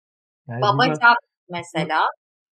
[0.48, 1.14] Yani Babacan burada...
[1.50, 2.00] mesela.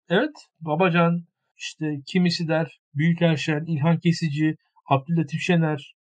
[0.08, 0.36] Evet.
[0.60, 1.24] Babacan
[1.56, 4.54] işte kimisi der Büyükerşen, İlhan Kesici,
[4.90, 5.94] Abdülatif Şener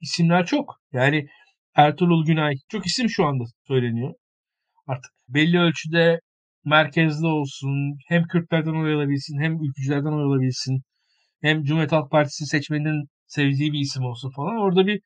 [0.00, 0.80] isimler çok.
[0.92, 1.26] Yani
[1.74, 4.14] Ertuğrul Günay çok isim şu anda söyleniyor.
[4.86, 6.20] Artık belli ölçüde
[6.64, 10.82] merkezli olsun, hem Kürtlerden oy alabilsin, hem ülkücülerden oy alabilsin,
[11.42, 14.56] hem Cumhuriyet Halk Partisi seçmeninin sevdiği bir isim olsun falan.
[14.56, 15.00] Orada bir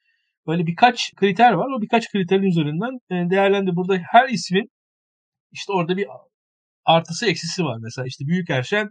[0.47, 1.67] böyle birkaç kriter var.
[1.79, 3.71] O birkaç kriterin üzerinden e, değerlendi.
[3.77, 4.71] Burada her ismin
[5.53, 6.07] işte orada bir
[6.85, 7.79] artısı eksisi var.
[7.83, 8.89] Mesela işte Büyük Erşen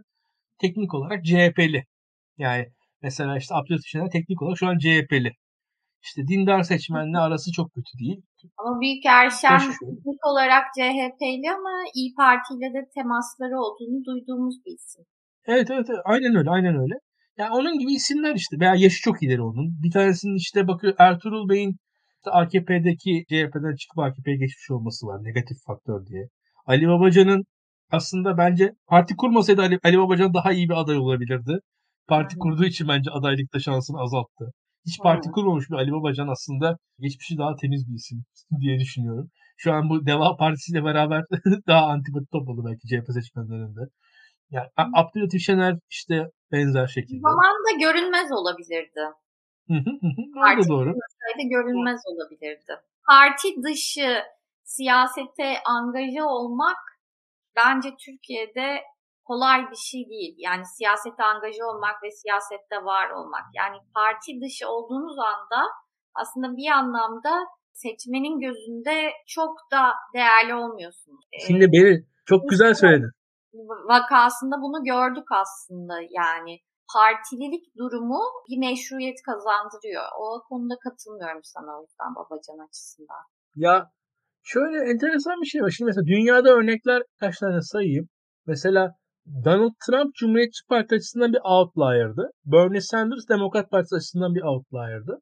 [0.60, 1.84] teknik olarak CHP'li.
[2.38, 2.66] Yani
[3.02, 5.32] mesela işte Abdülhamit Şener teknik olarak şu an CHP'li.
[6.04, 8.20] İşte dindar seçmenle arası çok kötü değil.
[8.58, 14.72] Ama Büyük Erşen teknik olarak CHP'li ama İyi Parti ile de temasları olduğunu duyduğumuz bir
[14.78, 15.04] isim.
[15.46, 16.94] Evet evet aynen öyle aynen öyle.
[17.38, 19.82] Yani onun gibi isimler işte veya yaşı çok ileri onun.
[19.82, 21.76] Bir tanesinin işte bakıyor Ertuğrul Bey'in
[22.16, 26.28] işte AKP'deki CHP'den çıkıp AKP'ye geçmiş olması var negatif faktör diye.
[26.66, 27.44] Ali Babacan'ın
[27.90, 31.58] aslında bence parti kurmasaydı Ali, Ali Babacan daha iyi bir aday olabilirdi.
[32.08, 34.52] Parti kurduğu için bence adaylıkta şansını azalttı.
[34.86, 38.24] Hiç parti kurmamış bir Ali Babacan aslında geçmişi daha temiz bir isim
[38.60, 39.30] diye düşünüyorum.
[39.56, 41.22] Şu an bu Deva Partisi ile beraber
[41.66, 43.80] daha antipati topladı belki CHP seçmenlerinde.
[44.50, 47.20] Yani Abdülhatif Şener işte benzer şekilde.
[47.20, 49.00] Zamanda görünmez olabilirdi.
[50.34, 50.94] Parti doğru.
[51.50, 52.72] görünmez olabilirdi.
[53.06, 54.22] Parti dışı
[54.64, 56.76] siyasete angaja olmak
[57.56, 58.80] bence Türkiye'de
[59.24, 60.34] kolay bir şey değil.
[60.38, 63.44] Yani siyasete angaja olmak ve siyasette var olmak.
[63.54, 65.60] Yani parti dışı olduğunuz anda
[66.14, 67.34] aslında bir anlamda
[67.72, 71.24] seçmenin gözünde çok da değerli olmuyorsunuz.
[71.46, 73.10] Şimdi beni çok güzel söyledin
[73.94, 76.58] vakasında bunu gördük aslında yani.
[76.94, 80.04] Partililik durumu bir meşruiyet kazandırıyor.
[80.18, 83.24] O konuda katılmıyorum sana o yüzden Babacan açısından.
[83.56, 83.90] Ya
[84.42, 85.70] şöyle enteresan bir şey var.
[85.70, 88.08] Şimdi mesela dünyada örnekler kaç tane sayayım.
[88.46, 88.94] Mesela
[89.26, 92.30] Donald Trump Cumhuriyetçi Parti açısından bir outlier'dı.
[92.44, 95.18] Bernie Sanders Demokrat Parti açısından bir outlier'dı.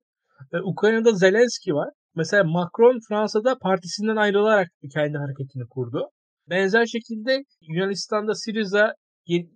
[0.52, 1.90] Ee, Ukrayna'da Zelenski var.
[2.14, 6.08] Mesela Macron Fransa'da partisinden ayrılarak kendi hareketini kurdu.
[6.50, 8.94] Benzer şekilde Yunanistan'da Syriza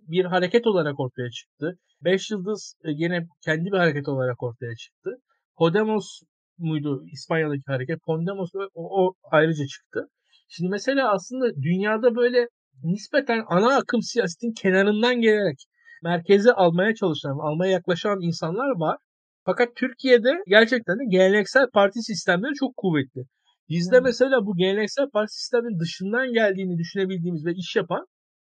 [0.07, 1.77] bir hareket olarak ortaya çıktı.
[2.01, 5.09] Beş Yıldız e, yine kendi bir hareket olarak ortaya çıktı.
[5.57, 6.19] Podemos
[6.57, 7.99] muydu İspanya'daki hareket?
[8.03, 10.07] Podemos o, o ayrıca çıktı.
[10.49, 12.47] Şimdi mesela aslında dünyada böyle
[12.83, 15.57] nispeten ana akım siyasetin kenarından gelerek
[16.03, 18.97] merkeze almaya çalışan, almaya yaklaşan insanlar var.
[19.45, 23.21] Fakat Türkiye'de gerçekten de geleneksel parti sistemleri çok kuvvetli.
[23.69, 28.05] Bizde mesela bu geleneksel parti sisteminin dışından geldiğini düşünebildiğimiz ve iş yapan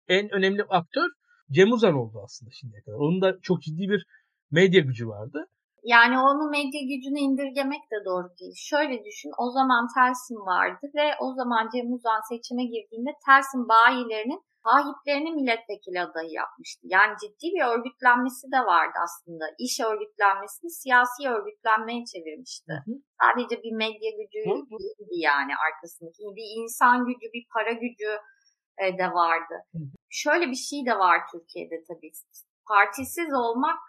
[0.07, 1.07] en önemli aktör
[1.51, 2.97] Cem Uzan oldu aslında şimdiye kadar.
[2.97, 4.05] Onun da çok ciddi bir
[4.51, 5.45] medya gücü vardı.
[5.93, 8.55] Yani onun medya gücünü indirgemek de doğru değil.
[8.71, 14.41] Şöyle düşün, o zaman Telsim vardı ve o zaman Cem Uzan seçime girdiğinde Telsim bayilerinin
[14.65, 16.81] sahiplerini milletvekili adayı yapmıştı.
[16.95, 19.45] Yani ciddi bir örgütlenmesi de vardı aslında.
[19.65, 22.73] İş örgütlenmesini siyasi örgütlenmeye çevirmişti.
[22.73, 22.93] Hı hı.
[23.21, 24.69] Sadece bir medya gücü hı hı.
[24.71, 26.21] değildi yani arkasındaki.
[26.39, 28.11] Bir insan gücü, bir para gücü
[28.83, 29.55] e, de vardı.
[29.73, 29.87] Hı hı.
[30.09, 32.11] Şöyle bir şey de var Türkiye'de tabii.
[32.71, 33.81] Partisiz olmak,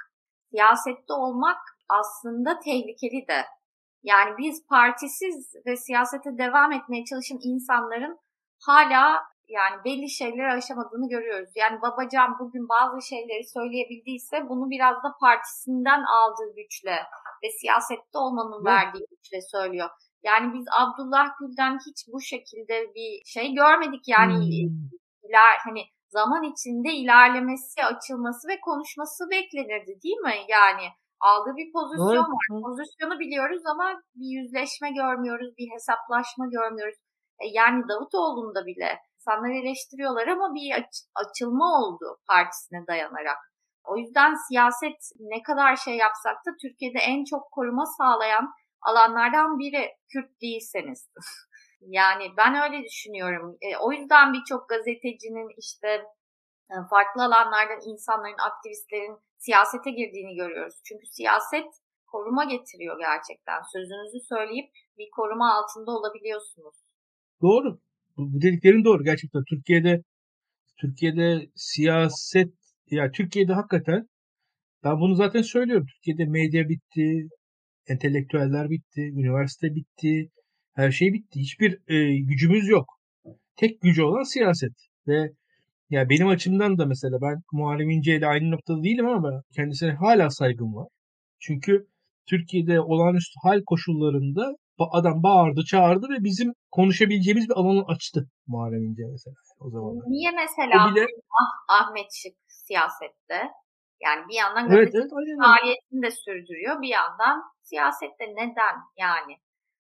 [0.50, 3.44] siyasette olmak aslında tehlikeli de.
[4.02, 8.18] Yani biz partisiz ve siyasete devam etmeye çalışan insanların
[8.66, 11.50] hala yani belli şeyleri aşamadığını görüyoruz.
[11.56, 16.96] Yani Babacan bugün bazı şeyleri söyleyebildiyse bunu biraz da partisinden aldığı güçle
[17.42, 19.88] ve siyasette olmanın verdiği güçle söylüyor.
[20.22, 24.08] Yani biz Abdullah Gül'den hiç bu şekilde bir şey görmedik.
[24.08, 24.88] Yani hmm.
[25.22, 30.36] iler, hani zaman içinde ilerlemesi, açılması ve konuşması beklenirdi değil mi?
[30.48, 30.84] Yani
[31.20, 32.34] aldığı bir pozisyon evet.
[32.34, 32.62] var.
[32.68, 36.98] Pozisyonu biliyoruz ama bir yüzleşme görmüyoruz, bir hesaplaşma görmüyoruz.
[37.40, 43.38] E yani Davutoğlu'nda bile insanlar eleştiriyorlar ama bir aç- açılma oldu partisine dayanarak.
[43.84, 48.50] O yüzden siyaset ne kadar şey yapsak da Türkiye'de en çok koruma sağlayan
[48.82, 51.10] alanlardan biri Kürt değilseniz.
[51.80, 53.56] yani ben öyle düşünüyorum.
[53.60, 55.88] E, o yüzden birçok gazetecinin işte
[56.70, 60.74] e, farklı alanlardan insanların, aktivistlerin siyasete girdiğini görüyoruz.
[60.84, 61.68] Çünkü siyaset
[62.06, 63.60] koruma getiriyor gerçekten.
[63.72, 66.76] Sözünüzü söyleyip bir koruma altında olabiliyorsunuz.
[67.42, 67.78] Doğru.
[68.16, 69.42] Bu dediklerin doğru gerçekten.
[69.50, 70.02] Türkiye'de
[70.80, 72.54] Türkiye'de siyaset
[72.90, 74.08] ya Türkiye'de hakikaten
[74.84, 75.86] ben bunu zaten söylüyorum.
[75.94, 77.28] Türkiye'de medya bitti,
[77.86, 80.30] entelektüeller bitti, üniversite bitti,
[80.74, 81.40] her şey bitti.
[81.40, 82.86] Hiçbir e, gücümüz yok.
[83.56, 84.72] Tek gücü olan siyaset
[85.06, 85.32] ve
[85.90, 90.30] ya benim açımdan da mesela ben Muharrem İnce ile aynı noktada değilim ama kendisine hala
[90.30, 90.88] saygım var.
[91.40, 91.86] Çünkü
[92.30, 99.02] Türkiye'de olağanüstü hal koşullarında adam bağırdı, çağırdı ve bizim konuşabileceğimiz bir alanı açtı Muharrem İnce
[99.10, 100.04] mesela o zamanlar.
[100.06, 101.06] Niye mesela bile...
[101.40, 103.40] ah, Ahmet Şık siyasette?
[104.00, 105.10] Yani bir yandan evet, evet,
[105.44, 109.34] faaliyetini de sürdürüyor, bir yandan siyasette neden yani?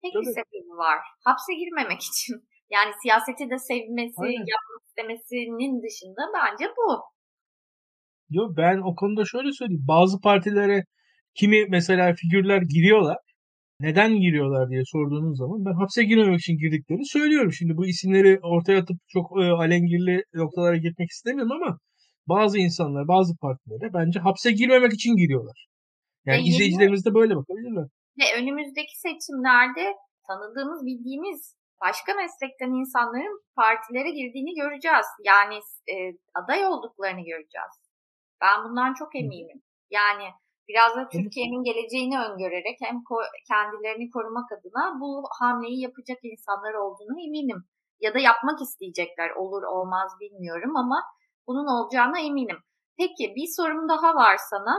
[0.02, 0.22] Tek Tabii.
[0.22, 0.98] bir sebebi var.
[1.24, 2.35] Hapse girmemek için.
[2.75, 4.47] Yani siyaseti de sevmesi, Aynen.
[4.53, 6.89] yapmak istemesinin dışında bence bu.
[8.31, 9.85] Yok ben o konuda şöyle söyleyeyim.
[9.89, 10.85] Bazı partilere
[11.35, 13.17] kimi mesela figürler giriyorlar.
[13.81, 17.53] Neden giriyorlar diye sorduğunuz zaman ben hapse girmemek için girdiklerini söylüyorum.
[17.53, 21.79] Şimdi bu isimleri ortaya atıp çok e, alengirli noktalara gitmek istemiyorum ama
[22.27, 25.67] bazı insanlar, bazı partilere bence hapse girmemek için giriyorlar.
[26.27, 27.87] Yani ve izleyicilerimiz de böyle bakabilirler.
[28.21, 29.85] Ve önümüzdeki seçimlerde
[30.27, 35.07] tanıdığımız, bildiğimiz başka meslekten insanların partilere girdiğini göreceğiz.
[35.25, 35.55] Yani
[35.92, 35.95] e,
[36.35, 37.75] aday olduklarını göreceğiz.
[38.42, 39.62] Ben bundan çok eminim.
[39.90, 40.25] Yani
[40.68, 47.21] biraz da Türkiye'nin geleceğini öngörerek hem ko- kendilerini korumak adına bu hamleyi yapacak insanlar olduğunu
[47.27, 47.61] eminim.
[48.01, 49.31] Ya da yapmak isteyecekler.
[49.31, 51.03] Olur olmaz bilmiyorum ama
[51.47, 52.59] bunun olacağına eminim.
[52.99, 54.75] Peki bir sorum daha var sana.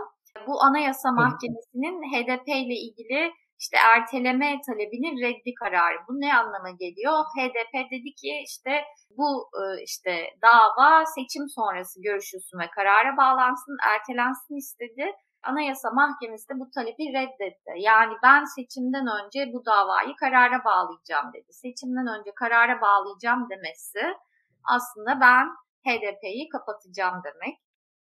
[0.48, 5.98] Bu Anayasa Mahkemesi'nin HDP ile ilgili işte erteleme talebinin reddi kararı.
[6.08, 7.14] Bu ne anlama geliyor?
[7.38, 8.84] HDP dedi ki işte
[9.18, 15.06] bu e, işte dava seçim sonrası görüşülsün ve karara bağlansın, ertelensin istedi.
[15.44, 17.72] Anayasa Mahkemesi de bu talebi reddetti.
[17.78, 21.54] Yani ben seçimden önce bu davayı karara bağlayacağım dedi.
[21.54, 24.18] Seçimden önce karara bağlayacağım demesi
[24.64, 25.46] aslında ben
[25.88, 27.58] HDP'yi kapatacağım demek.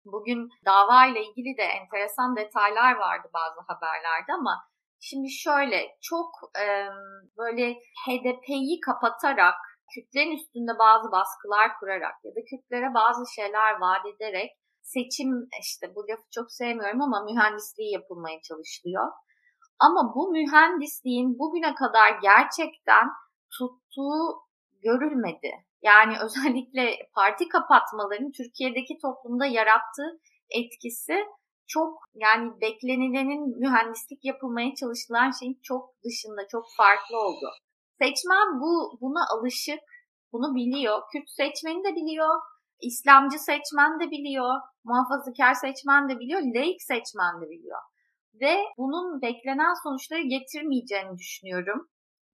[0.06, 4.64] Bugün dava ile ilgili de enteresan detaylar vardı bazı haberlerde ama
[5.04, 6.30] şimdi şöyle çok
[6.64, 6.66] e,
[7.38, 7.74] böyle
[8.06, 9.56] HDP'yi kapatarak
[9.94, 16.00] Kürtlerin üstünde bazı baskılar kurarak ya da Kürtlere bazı şeyler vaat ederek seçim işte bu
[16.10, 19.08] lafı çok sevmiyorum ama mühendisliği yapılmaya çalışılıyor.
[19.80, 23.08] Ama bu mühendisliğin bugüne kadar gerçekten
[23.58, 24.42] tuttuğu
[24.84, 25.52] görülmedi.
[25.82, 31.26] Yani özellikle parti kapatmaların Türkiye'deki toplumda yarattığı etkisi
[31.68, 37.48] çok yani beklenilenin mühendislik yapılmaya çalışılan şeyin çok dışında, çok farklı oldu.
[38.02, 39.80] Seçmen bu buna alışık,
[40.34, 41.02] bunu biliyor.
[41.12, 42.42] Kürt seçmeni de biliyor,
[42.82, 47.80] İslamcı seçmen de biliyor, muhafazakar seçmen de biliyor, laik seçmen de biliyor.
[48.42, 51.90] Ve bunun beklenen sonuçları getirmeyeceğini düşünüyorum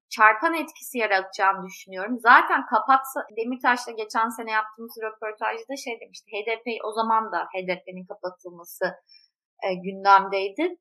[0.09, 2.19] çarpan etkisi yaratacağını düşünüyorum.
[2.19, 6.31] Zaten kapatsa Demirtaş'la geçen sene yaptığımız röportajda şey demişti.
[6.31, 8.85] HDP o zaman da HDP'nin kapatılması
[9.63, 10.77] e, gündemdeydi.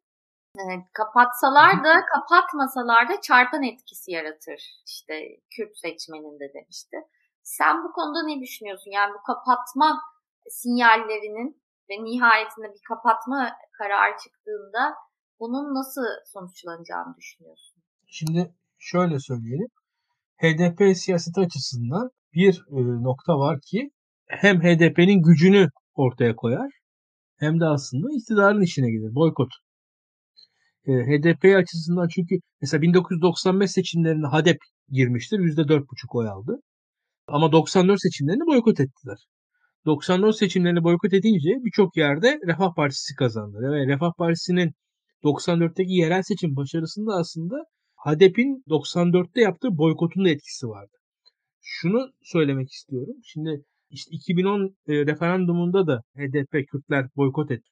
[0.58, 0.62] E,
[0.92, 4.60] kapatsalar da kapatmasalar da çarpan etkisi yaratır.
[4.86, 5.14] İşte
[5.56, 6.96] Kürt seçmeninde demişti.
[7.42, 8.90] Sen bu konuda ne düşünüyorsun?
[8.90, 10.00] Yani bu kapatma
[10.50, 14.94] sinyallerinin ve nihayetinde bir kapatma kararı çıktığında
[15.40, 17.82] bunun nasıl sonuçlanacağını düşünüyorsun?
[18.06, 19.68] Şimdi şöyle söyleyelim.
[20.36, 23.90] HDP siyaseti açısından bir e, nokta var ki
[24.26, 26.70] hem HDP'nin gücünü ortaya koyar
[27.38, 29.14] hem de aslında iktidarın işine gelir.
[29.14, 29.48] Boykot.
[30.86, 34.58] E, HDP açısından çünkü mesela 1995 seçimlerinde HDP
[34.88, 35.38] girmiştir.
[35.38, 35.84] %4,5
[36.18, 36.60] oy aldı.
[37.26, 39.18] Ama 94 seçimlerini boykot ettiler.
[39.86, 43.56] 94 seçimlerini boykot edince birçok yerde Refah Partisi kazandı.
[43.60, 44.72] Ve Refah Partisi'nin
[45.24, 47.56] 94'teki yerel seçim başarısında aslında
[48.04, 50.92] HDP'in 94'te yaptığı boykotun da etkisi vardı.
[51.60, 53.14] Şunu söylemek istiyorum.
[53.24, 57.70] Şimdi işte 2010 e, referandumunda da HDP Kürtler boykot etti.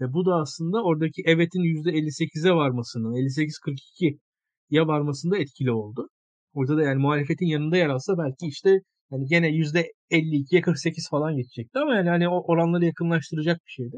[0.00, 6.08] Ve bu da aslında oradaki evetin %58'e varmasının, 58-42'ye varmasında etkili oldu.
[6.54, 11.78] Orada da yani muhalefetin yanında yer alsa belki işte yani gene %52'ye 48 falan geçecekti
[11.78, 13.96] ama yani hani o oranları yakınlaştıracak bir şeydi.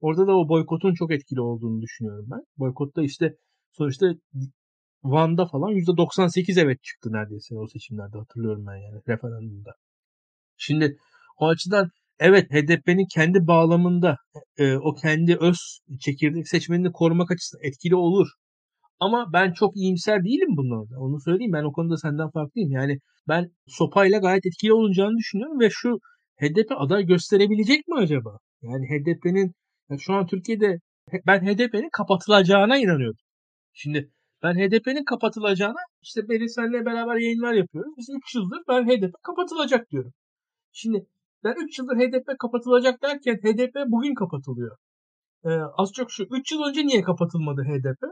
[0.00, 2.40] Orada da o boykotun çok etkili olduğunu düşünüyorum ben.
[2.58, 3.34] Boykotta işte
[3.72, 4.06] sonuçta
[5.04, 9.70] Van'da falan %98 evet çıktı neredeyse o seçimlerde hatırlıyorum ben yani referandumda.
[10.56, 10.96] Şimdi
[11.38, 11.90] o açıdan
[12.20, 14.16] evet HDP'nin kendi bağlamında
[14.56, 15.58] e, o kendi öz
[16.00, 18.28] çekirdek seçmenini korumak açısından etkili olur.
[19.00, 21.00] Ama ben çok iyimser değilim bunlarda.
[21.00, 21.52] Onu söyleyeyim.
[21.52, 22.70] Ben o konuda senden farklıyım.
[22.72, 22.98] Yani
[23.28, 25.98] ben sopayla gayet etkili olacağını düşünüyorum ve şu
[26.40, 28.38] HDP aday gösterebilecek mi acaba?
[28.62, 29.52] Yani HDP'nin
[29.98, 30.78] şu an Türkiye'de
[31.26, 33.18] ben HDP'nin kapatılacağına inanıyorum.
[33.72, 34.10] Şimdi
[34.42, 37.92] ben HDP'nin kapatılacağına işte Beri senle beraber yayınlar yapıyoruz.
[37.98, 40.12] Biz 3 yıldır ben HDP kapatılacak diyorum.
[40.72, 41.06] Şimdi
[41.44, 44.76] ben 3 yıldır HDP kapatılacak derken HDP bugün kapatılıyor.
[45.44, 48.02] Ee, az çok şu 3 yıl önce niye kapatılmadı HDP?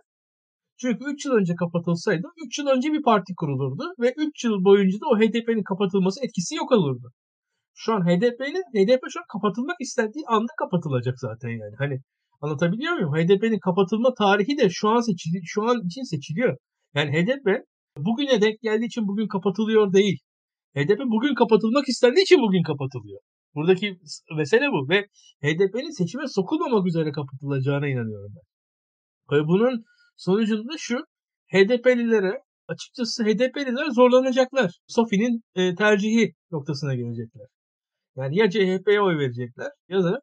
[0.81, 5.01] Çünkü 3 yıl önce kapatılsaydı 3 yıl önce bir parti kurulurdu ve 3 yıl boyunca
[5.01, 7.13] da o HDP'nin kapatılması etkisi yok olurdu.
[7.75, 11.75] Şu an HDP'nin HDP şu an kapatılmak istediği anda kapatılacak zaten yani.
[11.79, 12.01] Hani
[12.41, 13.15] anlatabiliyor muyum?
[13.15, 16.57] HDP'nin kapatılma tarihi de şu an seçili, şu an için seçiliyor.
[16.95, 17.47] Yani HDP
[17.97, 20.19] bugüne denk geldiği için bugün kapatılıyor değil.
[20.77, 23.21] HDP bugün kapatılmak istendiği için bugün kapatılıyor.
[23.55, 23.99] Buradaki
[24.37, 25.07] mesele bu ve
[25.43, 28.47] HDP'nin seçime sokulmamak üzere kapatılacağına inanıyorum ben.
[29.33, 29.85] Ve bunun
[30.17, 30.97] sonucunda şu
[31.53, 32.33] HDP'lilere
[32.69, 34.71] açıkçası HDP'liler zorlanacaklar.
[34.87, 37.47] Sofi'nin e, tercihi noktasına gelecekler.
[38.17, 40.21] Yani ya CHP'ye oy verecekler ya da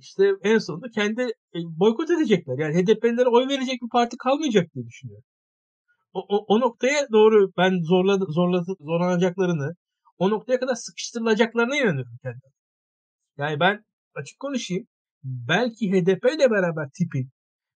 [0.00, 1.22] işte en sonunda kendi
[1.54, 2.58] e, boykot edecekler.
[2.58, 5.24] Yani HDP'lilere oy verecek bir parti kalmayacak diye düşünüyorum.
[6.12, 9.74] O, o, o noktaya doğru ben zorladı, zorladı, zorlanacaklarını,
[10.18, 12.50] o noktaya kadar sıkıştırılacaklarına inanıyorum kendim.
[13.38, 13.84] Yani ben
[14.14, 14.86] açık konuşayım.
[15.24, 17.30] Belki HDP ile beraber tipin,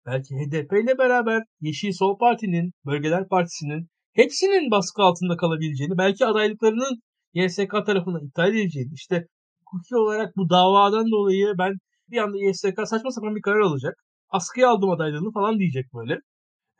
[0.05, 7.01] belki HDP ile beraber Yeşil Sol Parti'nin, Bölgeler Partisi'nin hepsinin baskı altında kalabileceğini, belki adaylıklarının
[7.33, 9.27] YSK tarafından iptal edileceğini, işte
[9.59, 11.73] hukuki olarak bu davadan dolayı ben
[12.09, 13.95] bir anda YSK saçma sapan bir karar alacak.
[14.29, 16.19] Askıya aldım adaylığını falan diyecek böyle.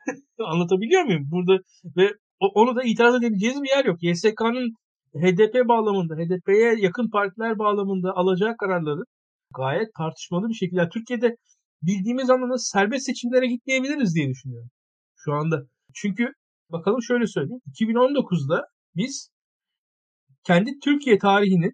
[0.38, 1.28] Anlatabiliyor muyum?
[1.30, 1.62] Burada
[1.96, 2.10] ve
[2.40, 4.02] onu da itiraz edebileceğiniz bir yer yok.
[4.02, 4.74] YSK'nın
[5.14, 9.02] HDP bağlamında, HDP'ye yakın partiler bağlamında alacağı kararları
[9.56, 10.80] gayet tartışmalı bir şekilde.
[10.80, 11.36] Yani Türkiye'de
[11.82, 14.70] bildiğimiz anlamda serbest seçimlere gitmeyebiliriz diye düşünüyorum
[15.16, 15.62] şu anda.
[15.94, 16.32] Çünkü
[16.72, 17.62] bakalım şöyle söyleyeyim.
[17.72, 18.62] 2019'da
[18.96, 19.30] biz
[20.46, 21.72] kendi Türkiye tarihinin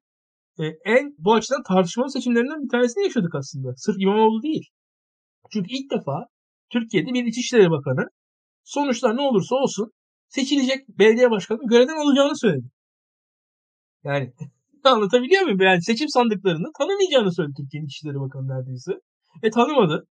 [0.59, 3.73] e, en bu açıdan tartışmalı seçimlerinden bir tanesini yaşadık aslında.
[3.77, 4.65] Sırf İmamoğlu değil.
[5.53, 6.27] Çünkü ilk defa
[6.73, 8.05] Türkiye'de bir İçişleri Bakanı
[8.65, 9.93] sonuçlar ne olursa olsun
[10.29, 12.69] seçilecek belediye başkanı görevden alacağını söyledi.
[14.05, 14.33] Yani
[14.85, 15.61] anlatabiliyor muyum?
[15.61, 18.93] Yani seçim sandıklarını tanımayacağını söyledi Türkiye'nin İçişleri Bakanı neredeyse.
[19.45, 20.05] Ve tanımadı.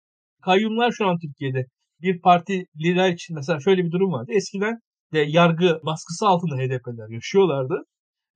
[0.42, 1.66] Kayyumlar şu an Türkiye'de
[2.02, 4.32] bir parti lider için mesela şöyle bir durum vardı.
[4.36, 4.80] Eskiden
[5.14, 7.84] de yargı baskısı altında HDP'ler yaşıyorlardı.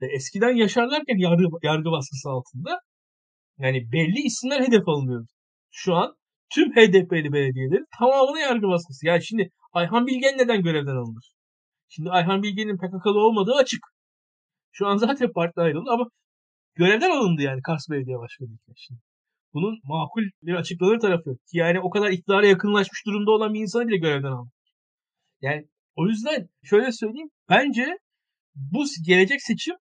[0.02, 2.80] Ve eskiden yaşarlarken yargı, yargı baskısı altında
[3.58, 5.28] yani belli isimler hedef alınıyordu.
[5.72, 6.16] Şu an
[6.54, 9.08] tüm HDP'li belediyelerin tamamına yargı baskısı.
[9.08, 11.32] Yani şimdi Ayhan Bilgen neden görevden alınır?
[11.90, 13.82] Şimdi Ayhan Bilgen'in PKK'lı olmadığı açık.
[14.72, 16.06] Şu an zaten parti ayrıldı ama
[16.76, 18.50] görevden alındı yani Kars Belediye Başkanı.
[18.76, 19.02] Şimdi.
[19.54, 21.40] Bunun makul bir açıklanır tarafı yok.
[21.54, 24.50] Yani o kadar iktidara yakınlaşmış durumda olan bir insanı bile görevden aldı.
[25.42, 27.30] Yani o yüzden şöyle söyleyeyim.
[27.50, 27.98] Bence
[28.56, 29.76] bu gelecek seçim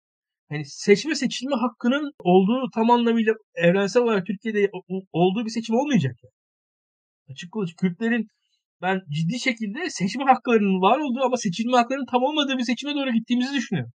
[0.50, 4.70] hani seçme seçilme hakkının olduğu tam anlamıyla evrensel olarak Türkiye'de
[5.12, 6.16] olduğu bir seçim olmayacak.
[7.30, 7.76] Açık konuşayım.
[7.80, 8.26] Kürtlerin
[8.82, 13.12] ben ciddi şekilde seçme haklarının var olduğu ama seçilme haklarının tam olmadığı bir seçime doğru
[13.12, 13.92] gittiğimizi düşünüyorum.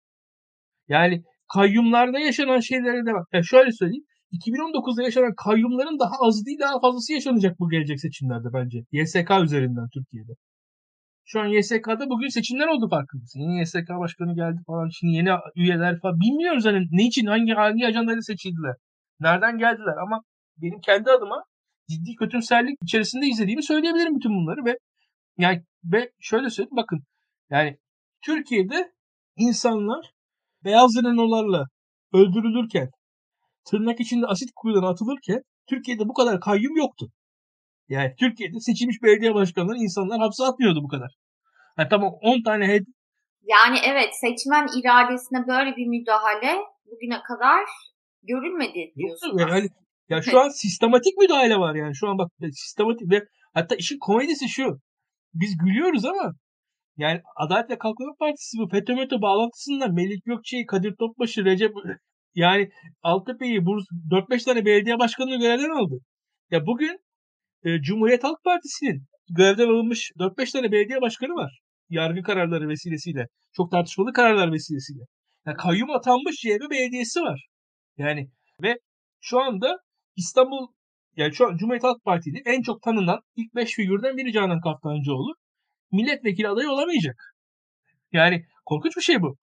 [0.87, 3.27] Yani kayyumlarda yaşanan şeylere de bak.
[3.33, 4.05] Yani şöyle söyleyeyim.
[4.31, 8.79] 2019'da yaşanan kayyumların daha az değil daha fazlası yaşanacak bu gelecek seçimlerde bence.
[8.91, 10.33] YSK üzerinden Türkiye'de.
[11.27, 13.39] Şu an YSK'da bugün seçimler oldu farkındasın.
[13.39, 14.89] Yeni YSK başkanı geldi falan.
[14.89, 16.19] Şimdi yeni üyeler falan.
[16.19, 18.75] Bilmiyoruz hani ne için hangi hangi ajandayla seçildiler.
[19.19, 20.21] Nereden geldiler ama
[20.57, 21.43] benim kendi adıma
[21.89, 24.77] ciddi kötümserlik içerisinde izlediğimi söyleyebilirim bütün bunları ve
[25.37, 26.99] yani ve şöyle söyleyeyim bakın
[27.49, 27.77] yani
[28.25, 28.91] Türkiye'de
[29.37, 30.11] insanlar
[30.63, 31.65] beyaz renolarla
[32.13, 32.89] öldürülürken
[33.69, 37.07] tırnak içinde asit kuyularına atılırken Türkiye'de bu kadar kayyum yoktu.
[37.89, 41.11] Yani Türkiye'de seçilmiş belediye başkanları insanlar hapse atmıyordu bu kadar.
[41.77, 42.85] Yani tamam 10 tane head...
[43.43, 47.63] Yani evet seçmen iradesine böyle bir müdahale bugüne kadar
[48.23, 49.37] görülmedi diyorsun.
[49.37, 49.69] Yani,
[50.09, 51.95] ya şu an sistematik müdahale var yani.
[51.95, 53.21] Şu an bak sistematik ve
[53.53, 54.79] hatta işin komedisi şu.
[55.33, 56.33] Biz gülüyoruz ama
[56.97, 61.71] Yani Adalet ve Kalkınma Partisi bu FETÖ METÖ bağlantısında Melih Gökçe'yi, Kadir Topbaşı, Recep
[62.35, 62.69] yani
[63.03, 65.95] Altepe'yi, 4-5 tane belediye başkanını görevden aldı.
[66.51, 67.04] Ya bugün
[67.65, 71.59] e, Cumhuriyet Halk Partisi'nin görevden alınmış 4-5 tane belediye başkanı var.
[71.89, 73.27] Yargı kararları vesilesiyle.
[73.53, 75.03] Çok tartışmalı kararlar vesilesiyle.
[75.45, 77.47] Yani kayyum atanmış CHP belediyesi var.
[77.97, 78.29] Yani
[78.61, 78.79] ve
[79.21, 79.77] şu anda
[80.15, 80.67] İstanbul
[81.15, 85.35] yani şu an Cumhuriyet Halk Partisi'nin en çok tanınan ilk 5 figürden biri Canan Kaftancıoğlu.
[85.91, 87.35] Milletvekili adayı olamayacak.
[88.11, 89.37] Yani korkunç bir şey bu.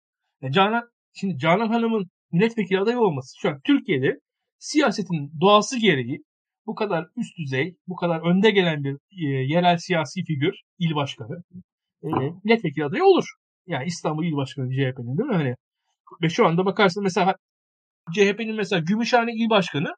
[0.43, 4.21] Yani Canan, şimdi Canan Hanım'ın milletvekili adayı olması şu an Türkiye'de
[4.59, 6.25] siyasetin doğası gereği
[6.71, 11.43] bu kadar üst düzey, bu kadar önde gelen bir e, yerel siyasi figür, il başkanı,
[12.03, 12.09] e,
[12.45, 13.25] milletvekili adayı olur.
[13.66, 15.37] Yani İstanbul il başkanı CHP'nin değil mi?
[15.37, 15.55] Hani
[16.23, 17.35] ve şu anda bakarsın mesela
[18.14, 19.95] CHP'nin mesela Gümüşhane il başkanı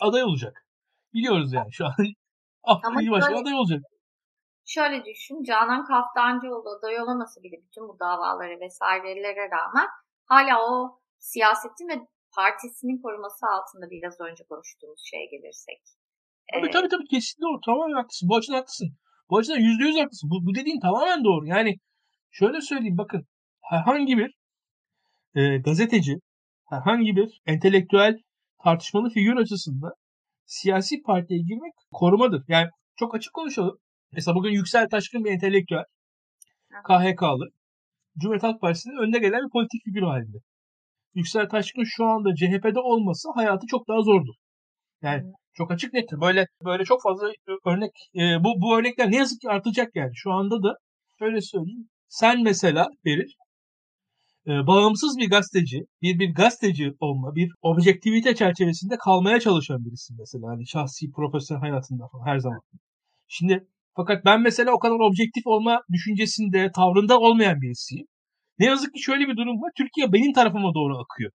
[0.00, 0.66] aday olacak.
[1.14, 1.94] Biliyoruz yani şu an
[2.62, 3.80] Afrin il başkanı aday olacak.
[4.64, 9.88] Şöyle düşün, Canan Kaftancıoğlu aday olaması bile bütün bu davalara vesairelere rağmen
[10.26, 12.06] hala o siyasetin ve
[12.36, 15.80] partisinin koruması altında biraz önce konuştuğumuz şeye gelirsek.
[16.54, 17.60] Tabii ee, tabii tabii kesinlikle doğru.
[17.66, 18.28] Tamamen haklısın.
[18.28, 18.88] Bu açıdan haklısın.
[19.30, 20.30] Bu açıdan yüzde yüz haklısın.
[20.30, 21.46] Bu, bu dediğin tamamen doğru.
[21.46, 21.76] Yani
[22.30, 23.26] şöyle söyleyeyim bakın.
[23.60, 24.30] Herhangi bir
[25.34, 26.16] e, gazeteci,
[26.68, 28.18] herhangi bir entelektüel
[28.64, 29.92] tartışmalı figür açısından
[30.46, 32.42] siyasi partiye girmek korumadır.
[32.48, 33.78] Yani çok açık konuşalım.
[34.12, 35.84] Mesela bugün Yüksel Taşkın bir entelektüel.
[36.84, 37.46] KHK'lı.
[38.18, 40.38] Cumhuriyet Halk Partisi'nin önde gelen bir politik figür halinde.
[41.14, 44.32] Yüksel Taşkın şu anda CHP'de olması hayatı çok daha zordu.
[45.02, 45.30] Yani hmm.
[45.54, 46.20] çok açık nettir.
[46.20, 47.32] Böyle böyle çok fazla
[47.66, 50.10] örnek e, bu bu örnekler ne yazık ki artacak yani.
[50.14, 50.74] Şu anda da
[51.18, 51.88] şöyle söyleyeyim.
[52.08, 53.30] Sen mesela Beril
[54.46, 60.48] e, bağımsız bir gazeteci, bir bir gazeteci olma, bir objektivite çerçevesinde kalmaya çalışan birisin mesela.
[60.48, 62.60] Hani şahsi profesyonel hayatında falan her zaman.
[63.28, 68.06] Şimdi fakat ben mesela o kadar objektif olma düşüncesinde, tavrında olmayan birisiyim.
[68.60, 69.72] Ne yazık ki şöyle bir durum var.
[69.76, 71.32] Türkiye benim tarafıma doğru akıyor.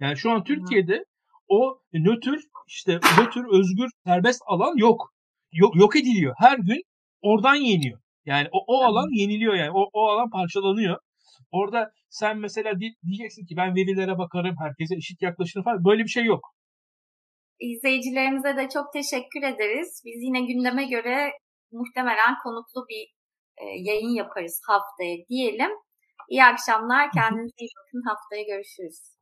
[0.00, 1.04] Yani şu an Türkiye'de
[1.48, 5.12] o nötr işte nötr özgür serbest alan yok.
[5.52, 6.34] Yok, yok ediliyor.
[6.38, 6.82] Her gün
[7.22, 7.98] oradan yeniyor.
[8.24, 9.70] Yani o, o alan yeniliyor yani.
[9.70, 10.98] O, o alan parçalanıyor.
[11.50, 15.84] Orada sen mesela diyeceksin ki ben verilere bakarım, herkese eşit yaklaşırım falan.
[15.84, 16.44] Böyle bir şey yok.
[17.60, 20.02] İzleyicilerimize de çok teşekkür ederiz.
[20.04, 21.32] Biz yine gündeme göre
[21.72, 23.02] muhtemelen konuklu bir
[23.62, 25.70] e, yayın yaparız haftaya diyelim.
[26.28, 27.10] İyi akşamlar.
[27.12, 28.02] Kendinize iyi bakın.
[28.02, 29.14] Haftaya görüşürüz.